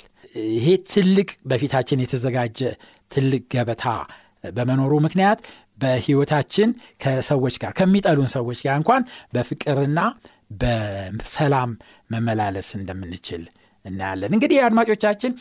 ይሄ 0.52 0.68
ትልቅ 0.92 1.30
በፊታችን 1.46 2.02
የተዘጋጀ 2.04 2.60
ትልቅ 3.12 3.44
ገበታ 3.54 3.86
በመኖሩ 4.54 4.94
ምክንያት 5.06 5.40
በሕይወታችን 5.80 6.70
ከሰዎች 7.04 7.56
ጋር 7.63 7.72
ከሚጠሉን 7.80 8.30
ሰዎች 8.36 8.60
ጋር 8.66 8.76
እንኳን 8.82 9.04
በፍቅርና 9.34 10.00
በሰላም 10.51 11.71
መመላለስ 12.12 12.69
እንደምንችል 12.77 13.43
እናያለን። 13.86 14.33
እንግዲህ 14.36 14.57
አድማጮቻችን 14.65 15.33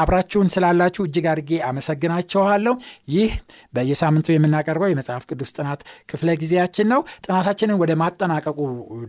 አብራችሁን 0.00 0.52
ስላላችሁ 0.54 1.02
እጅግ 1.06 1.26
አድርጌ 1.30 1.52
አመሰግናችኋለሁ። 1.68 2.74
ይህ 3.14 3.32
በየሳምንቱ 3.74 4.28
የምናቀርበው 4.32 4.90
የመጽሐፍ 4.90 5.24
ቅዱስ 5.30 5.52
ጥናት 5.56 5.80
ክፍለ 6.08 6.36
ጊዜያችን 6.42 6.90
ነው። 6.94 7.02
ጥናታችንን 7.24 7.80
ወደ 7.82 7.94
ማጠናቀቁ 8.02 8.60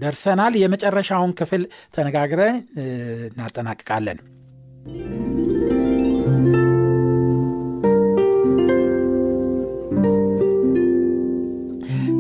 ደርሰናል። 0.02 0.56
የመጨረሻውን 0.62 1.34
ክፍል 1.42 1.64
ተነጋግረን 1.96 2.58
እናጠናቅቃለን። 3.28 4.20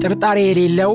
ጥርጣሬ 0.03 0.37
የሌለው 0.45 0.91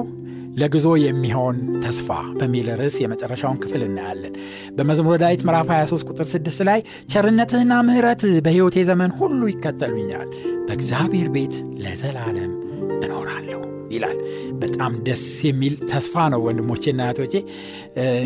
ለጉዞ 0.57 0.87
የሚሆን 1.01 1.57
ተስፋ 1.83 2.09
በሚል 2.38 2.69
ርዕስ 2.79 2.97
የመጨረሻውን 3.03 3.59
ክፍል 3.62 3.83
እናያለን። 3.87 4.35
በመዝሙረ 4.77 5.16
ዳዊት 5.23 5.42
ምዕራፍ 5.49 5.69
23 5.75 6.11
ቁጥር 6.11 6.27
6 6.31 6.62
ላይ 6.69 6.81
ቸርነትህና 7.12 7.73
ምሕረት 7.88 8.23
በሕይወቴ 8.47 8.85
ዘመን 8.88 9.12
ሁሉ 9.19 9.40
ይከተሉኛል፣ 9.53 10.29
በእግዚአብሔር 10.69 11.29
ቤት 11.37 11.55
ለዘላለም 11.85 12.53
እኖራለሁ 12.99 13.61
ይላል። 13.90 14.19
በጣም 14.62 14.92
ደስ 15.07 15.25
የሚል 15.47 15.75
ተስፋ 15.90 16.25
ነው 16.33 16.40
ወንድሞቼና 16.47 17.03
እህቶቼ። 17.09 17.35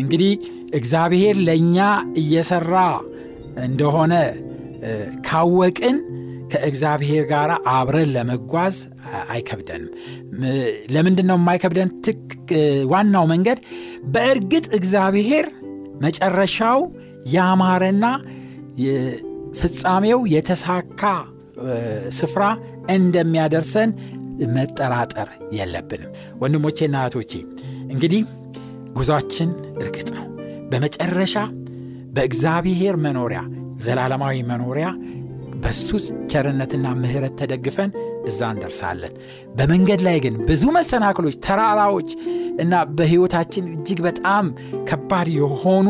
እንግዲህ 0.01 0.31
እግዚአብሔር 0.73 1.35
ለእኛ 1.47 1.77
እየሰራ 2.21 2.75
እንደሆነ 3.65 4.13
ካወቅን 5.27 5.97
ከእግዚአብሔር 6.51 7.23
ጋር 7.31 7.51
አብረን 7.73 8.09
ለመጓዝ 8.15 8.75
አይከብደንም። 9.29 9.91
ለምንድን 10.95 11.27
ነው 11.29 11.37
የማይከብደን? 11.39 11.89
ዋናው 12.91 13.25
መንገድ 13.31 13.59
በእርግጥ 14.13 14.65
እግዚአብሔር 14.79 15.47
መጨረሻው 16.01 16.79
ያማረና 17.33 18.05
ፍጻሜው 19.59 20.19
የተሳካ 20.33 21.01
ስፍራ 22.19 22.43
እንደሚያደርሰን 22.89 23.89
መጠራጠር 24.55 25.27
የለብንም። 25.57 26.11
ወንድሞቼና 26.41 26.95
እህቶቼ 27.03 27.33
እንግዲህ 27.93 28.21
ጉዟችን 28.93 29.49
እርግጥ 29.81 30.07
ነው 30.17 30.25
በመጨረሻ 30.71 31.35
በእግዚአብሔር 32.15 32.95
መኖሪያ 33.05 33.41
ዘላለማዊ 33.83 34.37
መኖሪያ 34.49 34.87
በሱ 35.63 35.87
ቸርነትና 36.31 36.87
ምሕረት 37.01 37.33
ተደግፈን 37.41 37.91
እዛ 38.27 38.39
እንደርሳለን። 38.53 39.13
በመንገድ 39.57 40.01
ላይ 40.07 40.17
ግን 40.25 40.35
ብዙ 40.49 40.63
መሰናክሎች፣ 40.77 41.35
ተራራዎች 41.45 42.09
እና 42.61 42.83
በሕይወታችን 42.97 43.69
እጅግ 43.73 43.99
በጣም 44.07 44.45
ከባድ 44.89 45.29
የሆኑ 45.37 45.87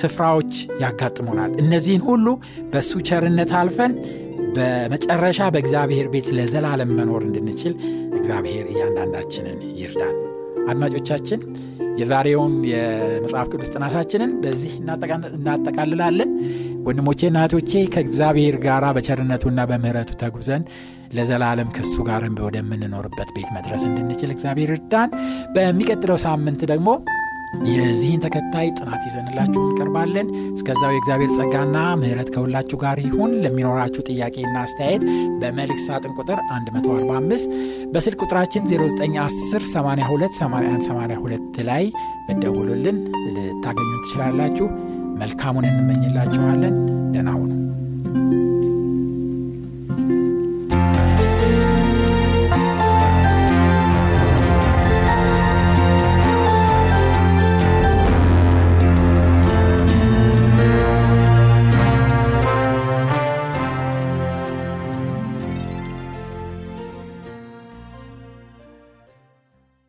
ስፍራዎች 0.00 0.52
ያጋጥሙናል። 0.82 1.52
እነዚህን 1.62 2.04
ሁሉ 2.08 2.26
በእሱ 2.72 2.92
ቸርነት 3.08 3.52
አልፈን 3.60 3.94
በመጨረሻ 4.56 5.40
በእግዚአብሔር 5.54 6.06
ቤት 6.12 6.28
ለዘላለም 6.36 6.94
መኖር 6.98 7.24
እንድንችል 7.28 7.74
እግዚአብሔር 8.18 8.66
እያንዳንዳችንን 8.72 9.60
ይርዳን። 9.80 10.16
አድማጮቻችን 10.70 11.40
የዛሬውን 12.00 12.54
የመጽሐፍ 12.70 13.46
ቅዱስ 13.52 13.70
ጥናታችንን 13.74 14.32
በዚህ 14.42 14.72
እናጠቃልላለን። 15.38 16.30
ወንድሞቼና 16.86 17.36
እህቶቼ 17.42 17.72
ከእግዚአብሔር 17.94 18.56
ጋር 18.64 18.84
በቸርነቱና 18.96 19.60
በምሕረቱ 19.70 20.10
ተጉዘን 20.20 20.64
ለዘላለም 21.16 21.68
ከእሱ 21.76 21.94
ጋር 22.08 22.22
ወደምንኖርበት 22.46 23.28
ቤት 23.36 23.48
መድረስ 23.56 23.82
እንድንችል 23.88 24.30
እግዚአብሔር 24.34 24.70
እርዳን። 24.76 25.10
በሚቀጥለው 25.54 26.18
ሳምንት 26.26 26.62
ደግሞ 26.72 26.88
የዚህን 27.70 28.22
ተከታይ 28.24 28.68
ጥናት 28.78 29.02
ይዘንላችሁ 29.08 29.60
እንቀርባለን። 29.64 30.26
እስከዛው 30.50 30.92
የእግዚአብሔር 30.92 31.30
ጸጋና 31.36 31.76
ምሕረት 32.00 32.30
ከሁላችሁ 32.34 32.78
ጋር 32.84 32.98
ይሁን። 33.04 33.32
ለሚኖራችሁ 33.44 34.02
ጥያቄና 34.08 34.56
አስተያየት 34.62 35.04
በመልእክት 35.40 35.84
ሳጥን 35.86 36.14
ቁጥር 36.18 36.40
145 36.50 37.48
በስልክ 37.94 38.18
ቁጥራችን 38.24 38.64
0910 38.72 39.68
82 39.72 40.40
81 40.40 40.88
82 40.88 41.62
ላይ 41.70 41.84
ብደውሉልን 42.28 42.98
ልታገኙ 43.36 43.92
ትችላላችሁ። 44.04 44.68
መልካሙን 45.18 45.68
እንመኝላችኋለን። 45.70 46.74
ደህና 47.12 47.30